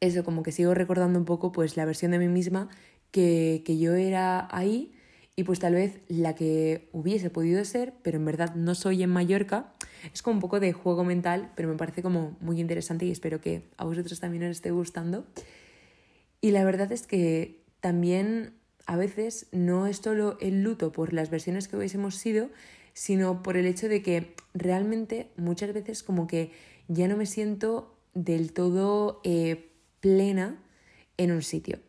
eso 0.00 0.24
como 0.24 0.42
que 0.42 0.52
sigo 0.52 0.74
recordando 0.74 1.18
un 1.18 1.24
poco 1.24 1.52
pues 1.52 1.78
la 1.78 1.86
versión 1.86 2.10
de 2.10 2.18
mí 2.18 2.28
misma 2.28 2.68
que, 3.12 3.62
que 3.64 3.78
yo 3.78 3.94
era 3.94 4.48
ahí 4.50 4.92
y 5.36 5.44
pues 5.44 5.60
tal 5.60 5.74
vez 5.74 6.00
la 6.08 6.34
que 6.34 6.88
hubiese 6.92 7.28
podido 7.28 7.62
ser, 7.66 7.92
pero 8.02 8.16
en 8.16 8.24
verdad 8.24 8.54
no 8.54 8.74
soy 8.74 9.02
en 9.02 9.10
Mallorca. 9.10 9.74
Es 10.14 10.22
como 10.22 10.36
un 10.36 10.40
poco 10.40 10.60
de 10.60 10.72
juego 10.72 11.04
mental, 11.04 11.52
pero 11.54 11.68
me 11.68 11.76
parece 11.76 12.02
como 12.02 12.38
muy 12.40 12.58
interesante 12.58 13.04
y 13.04 13.10
espero 13.10 13.38
que 13.38 13.68
a 13.76 13.84
vosotros 13.84 14.18
también 14.18 14.44
os 14.44 14.50
esté 14.50 14.70
gustando. 14.70 15.26
Y 16.40 16.52
la 16.52 16.64
verdad 16.64 16.90
es 16.90 17.06
que 17.06 17.62
también 17.80 18.54
a 18.86 18.96
veces 18.96 19.46
no 19.52 19.86
es 19.86 19.98
solo 19.98 20.38
el 20.40 20.62
luto 20.62 20.92
por 20.92 21.12
las 21.12 21.30
versiones 21.30 21.68
que 21.68 21.76
hubiésemos 21.76 22.16
sido, 22.16 22.48
sino 22.94 23.42
por 23.42 23.56
el 23.56 23.66
hecho 23.66 23.88
de 23.88 24.02
que 24.02 24.34
realmente 24.54 25.30
muchas 25.36 25.74
veces 25.74 26.02
como 26.02 26.26
que 26.26 26.52
ya 26.88 27.08
no 27.08 27.16
me 27.16 27.26
siento 27.26 27.94
del 28.14 28.52
todo 28.52 29.20
eh, 29.24 29.70
plena 30.00 30.62
en 31.16 31.32
un 31.32 31.42
sitio. 31.42 31.80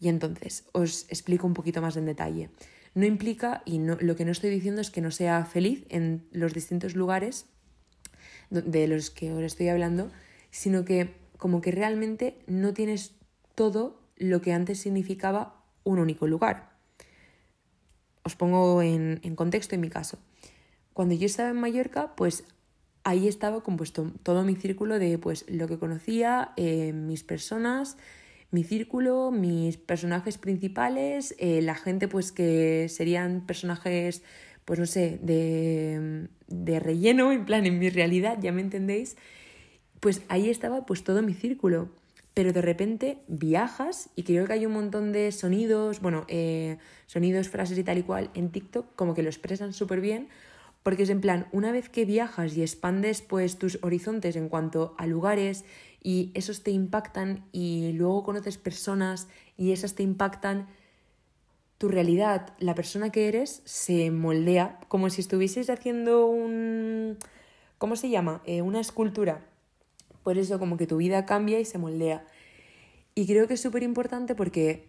Y 0.00 0.08
entonces 0.08 0.64
os 0.72 1.06
explico 1.08 1.46
un 1.46 1.54
poquito 1.54 1.80
más 1.80 1.96
en 1.96 2.06
detalle. 2.06 2.50
No 2.94 3.06
implica, 3.06 3.62
y 3.64 3.78
no, 3.78 3.96
lo 4.00 4.16
que 4.16 4.24
no 4.24 4.32
estoy 4.32 4.50
diciendo 4.50 4.80
es 4.80 4.90
que 4.90 5.00
no 5.00 5.10
sea 5.10 5.44
feliz 5.46 5.86
en 5.88 6.26
los 6.32 6.52
distintos 6.52 6.94
lugares 6.94 7.46
de 8.50 8.86
los 8.88 9.10
que 9.10 9.30
ahora 9.30 9.46
estoy 9.46 9.68
hablando, 9.68 10.10
sino 10.50 10.84
que 10.84 11.14
como 11.38 11.60
que 11.60 11.70
realmente 11.70 12.36
no 12.46 12.74
tienes 12.74 13.14
todo 13.54 14.02
lo 14.16 14.42
que 14.42 14.52
antes 14.52 14.80
significaba 14.80 15.61
un 15.84 15.98
único 15.98 16.26
lugar. 16.26 16.70
Os 18.24 18.36
pongo 18.36 18.82
en, 18.82 19.18
contexto 19.34 19.74
en 19.74 19.80
mi 19.80 19.88
caso. 19.88 20.18
Cuando 20.92 21.14
yo 21.14 21.26
estaba 21.26 21.50
en 21.50 21.60
Mallorca, 21.60 22.14
pues 22.14 22.44
ahí 23.04 23.26
estaba 23.26 23.62
compuesto 23.62 24.12
todo 24.22 24.44
mi 24.44 24.54
círculo 24.54 24.98
de 24.98 25.18
pues 25.18 25.44
lo 25.48 25.66
que 25.66 25.78
conocía, 25.78 26.52
eh, 26.56 26.92
mis 26.92 27.24
personas, 27.24 27.96
mi 28.52 28.62
círculo, 28.62 29.30
mis 29.30 29.76
personajes 29.76 30.38
principales, 30.38 31.34
eh, 31.38 31.62
la 31.62 31.74
gente 31.74 32.06
pues 32.06 32.30
que 32.30 32.88
serían 32.88 33.44
personajes, 33.46 34.22
pues 34.64 34.78
no 34.78 34.86
sé, 34.86 35.18
de, 35.22 36.28
de 36.46 36.78
relleno, 36.78 37.32
en 37.32 37.44
plan 37.44 37.66
en 37.66 37.78
mi 37.78 37.88
realidad, 37.88 38.38
ya 38.40 38.52
me 38.52 38.60
entendéis, 38.60 39.16
pues 39.98 40.22
ahí 40.28 40.50
estaba 40.50 40.84
pues 40.86 41.02
todo 41.02 41.22
mi 41.22 41.32
círculo. 41.32 41.88
Pero 42.34 42.52
de 42.52 42.62
repente 42.62 43.18
viajas 43.28 44.08
y 44.16 44.22
creo 44.22 44.46
que 44.46 44.54
hay 44.54 44.66
un 44.66 44.72
montón 44.72 45.12
de 45.12 45.32
sonidos, 45.32 46.00
bueno, 46.00 46.24
eh, 46.28 46.78
sonidos, 47.06 47.48
frases 47.48 47.76
y 47.78 47.84
tal 47.84 47.98
y 47.98 48.02
cual 48.02 48.30
en 48.34 48.50
TikTok 48.50 48.94
como 48.96 49.14
que 49.14 49.22
lo 49.22 49.28
expresan 49.28 49.72
súper 49.72 50.00
bien 50.00 50.28
porque 50.82 51.04
es 51.04 51.10
en 51.10 51.20
plan, 51.20 51.46
una 51.52 51.70
vez 51.70 51.88
que 51.88 52.04
viajas 52.04 52.56
y 52.56 52.62
expandes 52.62 53.22
pues 53.22 53.58
tus 53.58 53.78
horizontes 53.82 54.36
en 54.36 54.48
cuanto 54.48 54.94
a 54.98 55.06
lugares 55.06 55.64
y 56.02 56.32
esos 56.34 56.62
te 56.62 56.72
impactan 56.72 57.44
y 57.52 57.92
luego 57.92 58.24
conoces 58.24 58.58
personas 58.58 59.28
y 59.56 59.72
esas 59.72 59.94
te 59.94 60.02
impactan, 60.02 60.66
tu 61.78 61.88
realidad, 61.88 62.54
la 62.58 62.74
persona 62.74 63.10
que 63.10 63.28
eres, 63.28 63.62
se 63.64 64.10
moldea 64.10 64.78
como 64.88 65.10
si 65.10 65.20
estuvieses 65.20 65.68
haciendo 65.68 66.26
un... 66.26 67.18
¿Cómo 67.78 67.96
se 67.96 68.08
llama? 68.08 68.40
Eh, 68.44 68.62
una 68.62 68.78
escultura. 68.80 69.44
Por 70.22 70.38
eso 70.38 70.58
como 70.58 70.76
que 70.76 70.86
tu 70.86 70.96
vida 70.98 71.26
cambia 71.26 71.60
y 71.60 71.64
se 71.64 71.78
moldea. 71.78 72.24
Y 73.14 73.26
creo 73.26 73.46
que 73.46 73.54
es 73.54 73.60
súper 73.60 73.82
importante 73.82 74.34
porque 74.34 74.88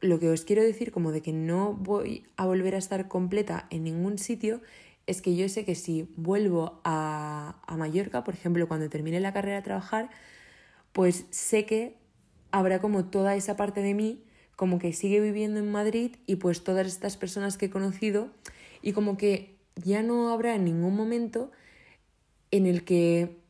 lo 0.00 0.18
que 0.18 0.28
os 0.30 0.44
quiero 0.44 0.62
decir 0.62 0.90
como 0.90 1.12
de 1.12 1.22
que 1.22 1.32
no 1.32 1.74
voy 1.74 2.26
a 2.36 2.46
volver 2.46 2.74
a 2.74 2.78
estar 2.78 3.08
completa 3.08 3.66
en 3.70 3.84
ningún 3.84 4.18
sitio 4.18 4.60
es 5.06 5.20
que 5.20 5.36
yo 5.36 5.48
sé 5.48 5.64
que 5.64 5.74
si 5.74 6.08
vuelvo 6.16 6.80
a, 6.84 7.60
a 7.66 7.76
Mallorca, 7.76 8.24
por 8.24 8.34
ejemplo, 8.34 8.68
cuando 8.68 8.88
termine 8.88 9.20
la 9.20 9.32
carrera 9.32 9.58
a 9.58 9.62
trabajar, 9.62 10.10
pues 10.92 11.26
sé 11.30 11.66
que 11.66 11.96
habrá 12.50 12.80
como 12.80 13.06
toda 13.06 13.34
esa 13.34 13.56
parte 13.56 13.80
de 13.82 13.94
mí 13.94 14.24
como 14.56 14.78
que 14.78 14.92
sigue 14.92 15.20
viviendo 15.20 15.58
en 15.58 15.72
Madrid 15.72 16.16
y 16.26 16.36
pues 16.36 16.62
todas 16.62 16.86
estas 16.86 17.16
personas 17.16 17.56
que 17.56 17.66
he 17.66 17.70
conocido 17.70 18.30
y 18.80 18.92
como 18.92 19.16
que 19.16 19.56
ya 19.76 20.02
no 20.02 20.30
habrá 20.30 20.54
en 20.54 20.64
ningún 20.64 20.94
momento 20.94 21.50
en 22.50 22.66
el 22.66 22.84
que 22.84 23.41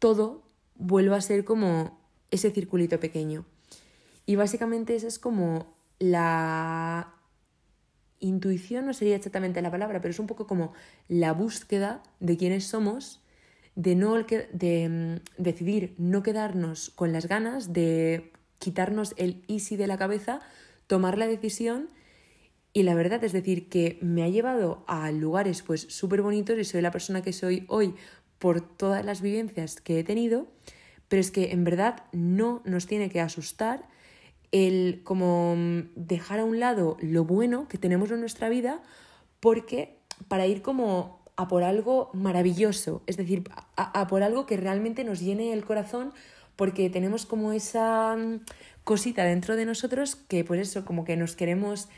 todo 0.00 0.42
vuelva 0.74 1.16
a 1.16 1.20
ser 1.20 1.44
como 1.44 2.00
ese 2.32 2.50
circulito 2.50 2.98
pequeño. 2.98 3.46
Y 4.26 4.34
básicamente 4.34 4.96
esa 4.96 5.06
es 5.06 5.20
como 5.20 5.76
la 6.00 7.14
intuición 8.18 8.86
no 8.86 8.92
sería 8.92 9.16
exactamente 9.16 9.62
la 9.62 9.70
palabra, 9.70 10.00
pero 10.00 10.10
es 10.10 10.18
un 10.18 10.26
poco 10.26 10.46
como 10.46 10.72
la 11.08 11.32
búsqueda 11.32 12.02
de 12.18 12.36
quiénes 12.36 12.66
somos, 12.66 13.22
de, 13.74 13.94
no, 13.94 14.16
de 14.16 14.88
mm, 14.88 15.42
decidir 15.42 15.94
no 15.98 16.22
quedarnos 16.22 16.90
con 16.90 17.12
las 17.12 17.26
ganas, 17.26 17.72
de 17.72 18.32
quitarnos 18.58 19.14
el 19.16 19.42
easy 19.48 19.76
de 19.76 19.86
la 19.86 19.98
cabeza, 19.98 20.40
tomar 20.86 21.18
la 21.18 21.26
decisión 21.26 21.88
y 22.72 22.84
la 22.84 22.94
verdad 22.94 23.24
es 23.24 23.32
decir 23.32 23.68
que 23.68 23.98
me 24.00 24.22
ha 24.22 24.28
llevado 24.28 24.84
a 24.86 25.10
lugares 25.10 25.62
pues 25.62 25.82
súper 25.88 26.22
bonitos 26.22 26.58
y 26.58 26.64
soy 26.64 26.82
la 26.82 26.92
persona 26.92 27.22
que 27.22 27.32
soy 27.32 27.64
hoy 27.68 27.94
por 28.40 28.60
todas 28.62 29.04
las 29.04 29.20
vivencias 29.20 29.80
que 29.80 30.00
he 30.00 30.04
tenido, 30.04 30.48
pero 31.08 31.20
es 31.20 31.30
que 31.30 31.52
en 31.52 31.62
verdad 31.62 32.02
no 32.10 32.62
nos 32.64 32.86
tiene 32.86 33.10
que 33.10 33.20
asustar 33.20 33.86
el 34.50 35.02
como 35.04 35.54
mm, 35.56 35.90
dejar 35.94 36.40
a 36.40 36.44
un 36.44 36.58
lado 36.58 36.96
lo 37.00 37.24
bueno 37.24 37.68
que 37.68 37.78
tenemos 37.78 38.10
en 38.10 38.18
nuestra 38.18 38.48
vida 38.48 38.82
porque 39.38 39.98
para 40.26 40.46
ir 40.46 40.62
como 40.62 41.20
a 41.36 41.48
por 41.48 41.62
algo 41.62 42.10
maravilloso, 42.12 43.02
es 43.06 43.16
decir, 43.16 43.44
a, 43.76 44.06
por 44.08 44.22
algo 44.22 44.46
que 44.46 44.56
realmente 44.56 45.04
nos 45.04 45.20
llene 45.20 45.52
el 45.52 45.64
corazón 45.64 46.12
porque 46.56 46.90
tenemos 46.90 47.26
como 47.26 47.52
esa 47.52 48.16
mm, 48.16 48.40
cosita 48.84 49.24
dentro 49.24 49.56
de 49.56 49.66
nosotros 49.66 50.16
que 50.16 50.44
por 50.44 50.56
eso 50.56 50.84
como 50.86 51.04
que 51.04 51.16
nos 51.16 51.36
queremos 51.36 51.88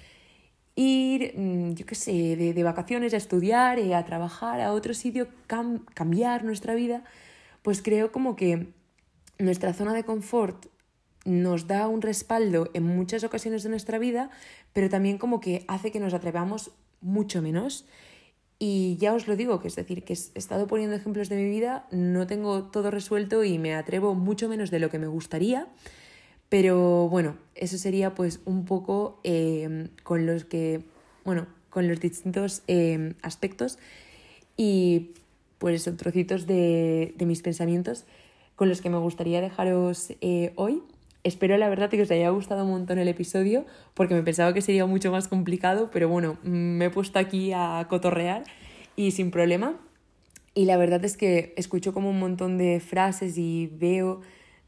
ir, 0.74 1.34
mm, 1.36 1.74
yo 1.74 1.86
qué 1.86 1.94
sé, 1.94 2.36
de, 2.36 2.62
vacaciones 2.62 3.14
a 3.14 3.16
estudiar, 3.16 3.78
y 3.78 3.92
a 3.92 4.04
trabajar 4.04 4.60
a 4.60 4.72
otro 4.72 4.94
sitio, 4.94 5.28
cambiar 5.94 6.44
nuestra 6.44 6.74
vida, 6.74 7.04
pues 7.62 7.82
creo 7.82 8.12
como 8.12 8.36
que 8.36 8.68
nuestra 9.38 9.72
zona 9.72 9.94
de 9.94 10.04
confort 10.04 10.66
nos 11.24 11.66
da 11.66 11.86
un 11.88 12.02
respaldo 12.02 12.70
en 12.74 12.84
muchas 12.84 13.22
ocasiones 13.24 13.62
de 13.62 13.70
nuestra 13.70 13.98
vida, 13.98 14.30
pero 14.72 14.88
también 14.88 15.18
como 15.18 15.40
que 15.40 15.64
hace 15.68 15.92
que 15.92 16.00
nos 16.00 16.14
atrevamos 16.14 16.72
mucho 17.00 17.42
menos. 17.42 17.86
Y 18.58 18.96
ya 18.98 19.12
os 19.14 19.26
lo 19.26 19.36
digo, 19.36 19.60
que 19.60 19.68
es 19.68 19.76
decir, 19.76 20.04
que 20.04 20.12
he 20.12 20.38
estado 20.38 20.66
poniendo 20.66 20.96
ejemplos 20.96 21.28
de 21.28 21.36
mi 21.36 21.50
vida, 21.50 21.86
no 21.90 22.26
tengo 22.26 22.64
todo 22.64 22.90
resuelto 22.90 23.44
y 23.44 23.58
me 23.58 23.74
atrevo 23.74 24.14
mucho 24.14 24.48
menos 24.48 24.70
de 24.70 24.78
lo 24.78 24.88
que 24.88 24.98
me 24.98 25.08
gustaría. 25.08 25.68
Pero 26.52 27.08
bueno, 27.08 27.38
eso 27.54 27.78
sería 27.78 28.14
pues 28.14 28.40
un 28.44 28.66
poco 28.66 29.18
eh, 29.24 29.88
con 30.02 30.26
los 30.26 30.44
que, 30.44 30.82
bueno, 31.24 31.46
con 31.70 31.88
los 31.88 31.98
distintos 31.98 32.60
eh, 32.68 33.14
aspectos 33.22 33.78
y 34.54 35.12
pues 35.56 35.90
trocitos 35.96 36.46
de, 36.46 37.14
mis 37.20 37.40
pensamientos 37.40 38.04
con 38.54 38.68
los 38.68 38.82
que 38.82 38.90
me 38.90 38.98
gustaría 38.98 39.40
dejaros 39.40 40.12
eh, 40.20 40.52
hoy. 40.56 40.82
Espero 41.24 41.56
la 41.56 41.70
verdad 41.70 41.88
que 41.88 42.02
os 42.02 42.10
haya 42.10 42.28
gustado 42.28 42.66
un 42.66 42.72
montón 42.72 42.98
el 42.98 43.08
episodio 43.08 43.64
porque 43.94 44.12
me 44.12 44.22
pensaba 44.22 44.52
que 44.52 44.60
sería 44.60 44.84
mucho 44.84 45.10
más 45.10 45.28
complicado, 45.28 45.88
pero 45.90 46.10
bueno, 46.10 46.36
me 46.42 46.84
he 46.84 46.90
puesto 46.90 47.18
aquí 47.18 47.52
a 47.54 47.86
cotorrear 47.88 48.44
y 48.94 49.12
sin 49.12 49.30
problema. 49.30 49.80
Y 50.54 50.66
la 50.66 50.76
verdad 50.76 51.02
es 51.06 51.16
que 51.16 51.54
escucho 51.56 51.94
como 51.94 52.10
un 52.10 52.18
montón 52.18 52.58
de 52.58 52.78
frases 52.80 53.38
y 53.38 53.70
veo 53.72 54.20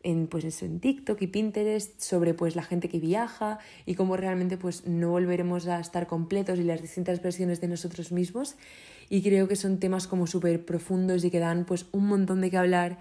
en, 0.04 0.28
pues 0.28 0.62
en 0.62 0.78
TikTok 0.78 1.20
y 1.22 1.26
Pinterest 1.26 2.00
sobre 2.00 2.34
pues 2.34 2.54
la 2.54 2.62
gente 2.62 2.88
que 2.88 3.00
viaja 3.00 3.58
y 3.84 3.96
cómo 3.96 4.16
realmente 4.16 4.56
pues 4.56 4.86
no 4.86 5.10
volveremos 5.10 5.66
a 5.66 5.80
estar 5.80 6.06
completos 6.06 6.60
y 6.60 6.62
las 6.62 6.80
distintas 6.80 7.20
versiones 7.20 7.60
de 7.60 7.66
nosotros 7.68 8.12
mismos. 8.12 8.54
Y 9.10 9.22
creo 9.22 9.48
que 9.48 9.56
son 9.56 9.80
temas 9.80 10.06
como 10.06 10.26
súper 10.26 10.64
profundos 10.64 11.24
y 11.24 11.30
que 11.30 11.40
dan 11.40 11.64
pues 11.64 11.86
un 11.90 12.06
montón 12.06 12.40
de 12.40 12.50
qué 12.50 12.58
hablar 12.58 12.98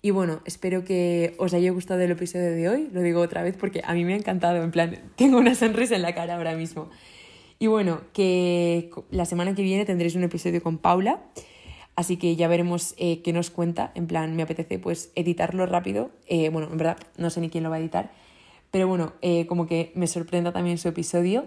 y 0.00 0.10
bueno, 0.10 0.40
espero 0.44 0.84
que 0.84 1.34
os 1.38 1.54
haya 1.54 1.72
gustado 1.72 2.00
el 2.00 2.10
episodio 2.10 2.52
de 2.52 2.68
hoy. 2.68 2.88
Lo 2.92 3.02
digo 3.02 3.20
otra 3.20 3.42
vez 3.42 3.56
porque 3.58 3.82
a 3.84 3.94
mí 3.94 4.04
me 4.04 4.14
ha 4.14 4.16
encantado. 4.16 4.62
En 4.62 4.70
plan, 4.70 4.96
tengo 5.16 5.38
una 5.38 5.54
sonrisa 5.54 5.96
en 5.96 6.02
la 6.02 6.14
cara 6.14 6.36
ahora 6.36 6.54
mismo. 6.54 6.88
Y 7.58 7.66
bueno, 7.66 8.02
que 8.12 8.90
la 9.10 9.24
semana 9.24 9.54
que 9.56 9.62
viene 9.62 9.84
tendréis 9.84 10.14
un 10.14 10.22
episodio 10.22 10.62
con 10.62 10.78
Paula. 10.78 11.20
Así 11.98 12.16
que 12.16 12.36
ya 12.36 12.46
veremos 12.46 12.94
eh, 12.96 13.22
qué 13.22 13.32
nos 13.32 13.50
cuenta. 13.50 13.90
En 13.96 14.06
plan, 14.06 14.36
me 14.36 14.44
apetece 14.44 14.78
pues 14.78 15.10
editarlo 15.16 15.66
rápido. 15.66 16.10
Eh, 16.28 16.48
bueno, 16.48 16.68
en 16.70 16.78
verdad, 16.78 16.96
no 17.16 17.28
sé 17.28 17.40
ni 17.40 17.50
quién 17.50 17.64
lo 17.64 17.70
va 17.70 17.76
a 17.76 17.80
editar. 17.80 18.12
Pero 18.70 18.86
bueno, 18.86 19.14
eh, 19.20 19.48
como 19.48 19.66
que 19.66 19.90
me 19.96 20.06
sorprenda 20.06 20.52
también 20.52 20.78
su 20.78 20.86
episodio. 20.86 21.46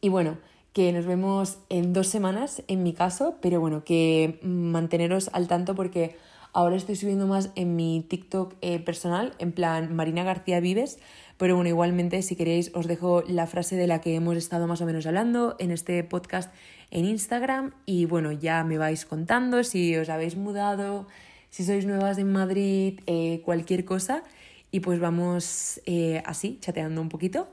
Y 0.00 0.08
bueno, 0.08 0.38
que 0.72 0.90
nos 0.94 1.04
vemos 1.04 1.58
en 1.68 1.92
dos 1.92 2.06
semanas 2.06 2.62
en 2.66 2.82
mi 2.82 2.94
caso. 2.94 3.34
Pero 3.42 3.60
bueno, 3.60 3.84
que 3.84 4.38
manteneros 4.42 5.28
al 5.34 5.48
tanto 5.48 5.74
porque 5.74 6.16
Ahora 6.52 6.76
estoy 6.76 6.96
subiendo 6.96 7.26
más 7.26 7.50
en 7.56 7.76
mi 7.76 8.04
TikTok 8.08 8.54
eh, 8.62 8.78
personal, 8.78 9.34
en 9.38 9.52
plan 9.52 9.94
Marina 9.94 10.24
García 10.24 10.60
Vives, 10.60 10.98
pero 11.36 11.54
bueno, 11.54 11.68
igualmente 11.68 12.22
si 12.22 12.36
queréis 12.36 12.70
os 12.74 12.86
dejo 12.86 13.22
la 13.28 13.46
frase 13.46 13.76
de 13.76 13.86
la 13.86 14.00
que 14.00 14.14
hemos 14.14 14.36
estado 14.36 14.66
más 14.66 14.80
o 14.80 14.86
menos 14.86 15.06
hablando 15.06 15.56
en 15.58 15.70
este 15.70 16.02
podcast 16.04 16.52
en 16.90 17.04
Instagram 17.04 17.74
y 17.86 18.06
bueno, 18.06 18.32
ya 18.32 18.64
me 18.64 18.78
vais 18.78 19.04
contando 19.04 19.62
si 19.62 19.94
os 19.96 20.08
habéis 20.08 20.36
mudado, 20.36 21.06
si 21.50 21.64
sois 21.64 21.86
nuevas 21.86 22.18
en 22.18 22.32
Madrid, 22.32 23.00
eh, 23.06 23.42
cualquier 23.44 23.84
cosa 23.84 24.22
y 24.70 24.80
pues 24.80 25.00
vamos 25.00 25.80
eh, 25.86 26.22
así, 26.24 26.58
chateando 26.60 27.00
un 27.00 27.08
poquito. 27.08 27.48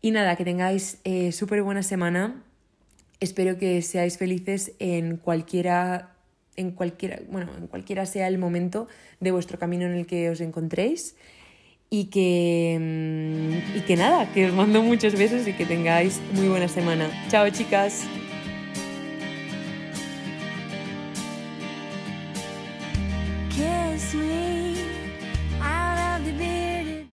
Y 0.00 0.12
nada, 0.12 0.36
que 0.36 0.44
tengáis 0.44 0.98
súper 1.32 1.62
buena 1.62 1.82
semana. 1.82 2.42
Espero 3.18 3.58
que 3.58 3.82
seáis 3.82 4.18
felices 4.18 4.72
en 4.78 5.16
cualquiera 5.16 6.15
en 6.56 6.70
cualquiera, 6.70 7.20
bueno, 7.30 7.52
en 7.56 7.66
cualquiera 7.66 8.06
sea 8.06 8.28
el 8.28 8.38
momento 8.38 8.88
de 9.20 9.30
vuestro 9.30 9.58
camino 9.58 9.86
en 9.86 9.92
el 9.92 10.06
que 10.06 10.30
os 10.30 10.40
encontréis. 10.40 11.16
Y 11.88 12.06
que, 12.06 12.76
mm, 12.80 13.78
y 13.78 13.80
que 13.82 13.96
nada, 13.96 14.32
que 14.32 14.46
os 14.46 14.52
mando 14.52 14.82
muchos 14.82 15.14
besos 15.14 15.46
y 15.46 15.52
que 15.52 15.64
tengáis 15.64 16.20
muy 16.32 16.48
buena 16.48 16.66
semana. 16.66 17.08
Chao 17.28 17.48
chicas. 17.50 18.04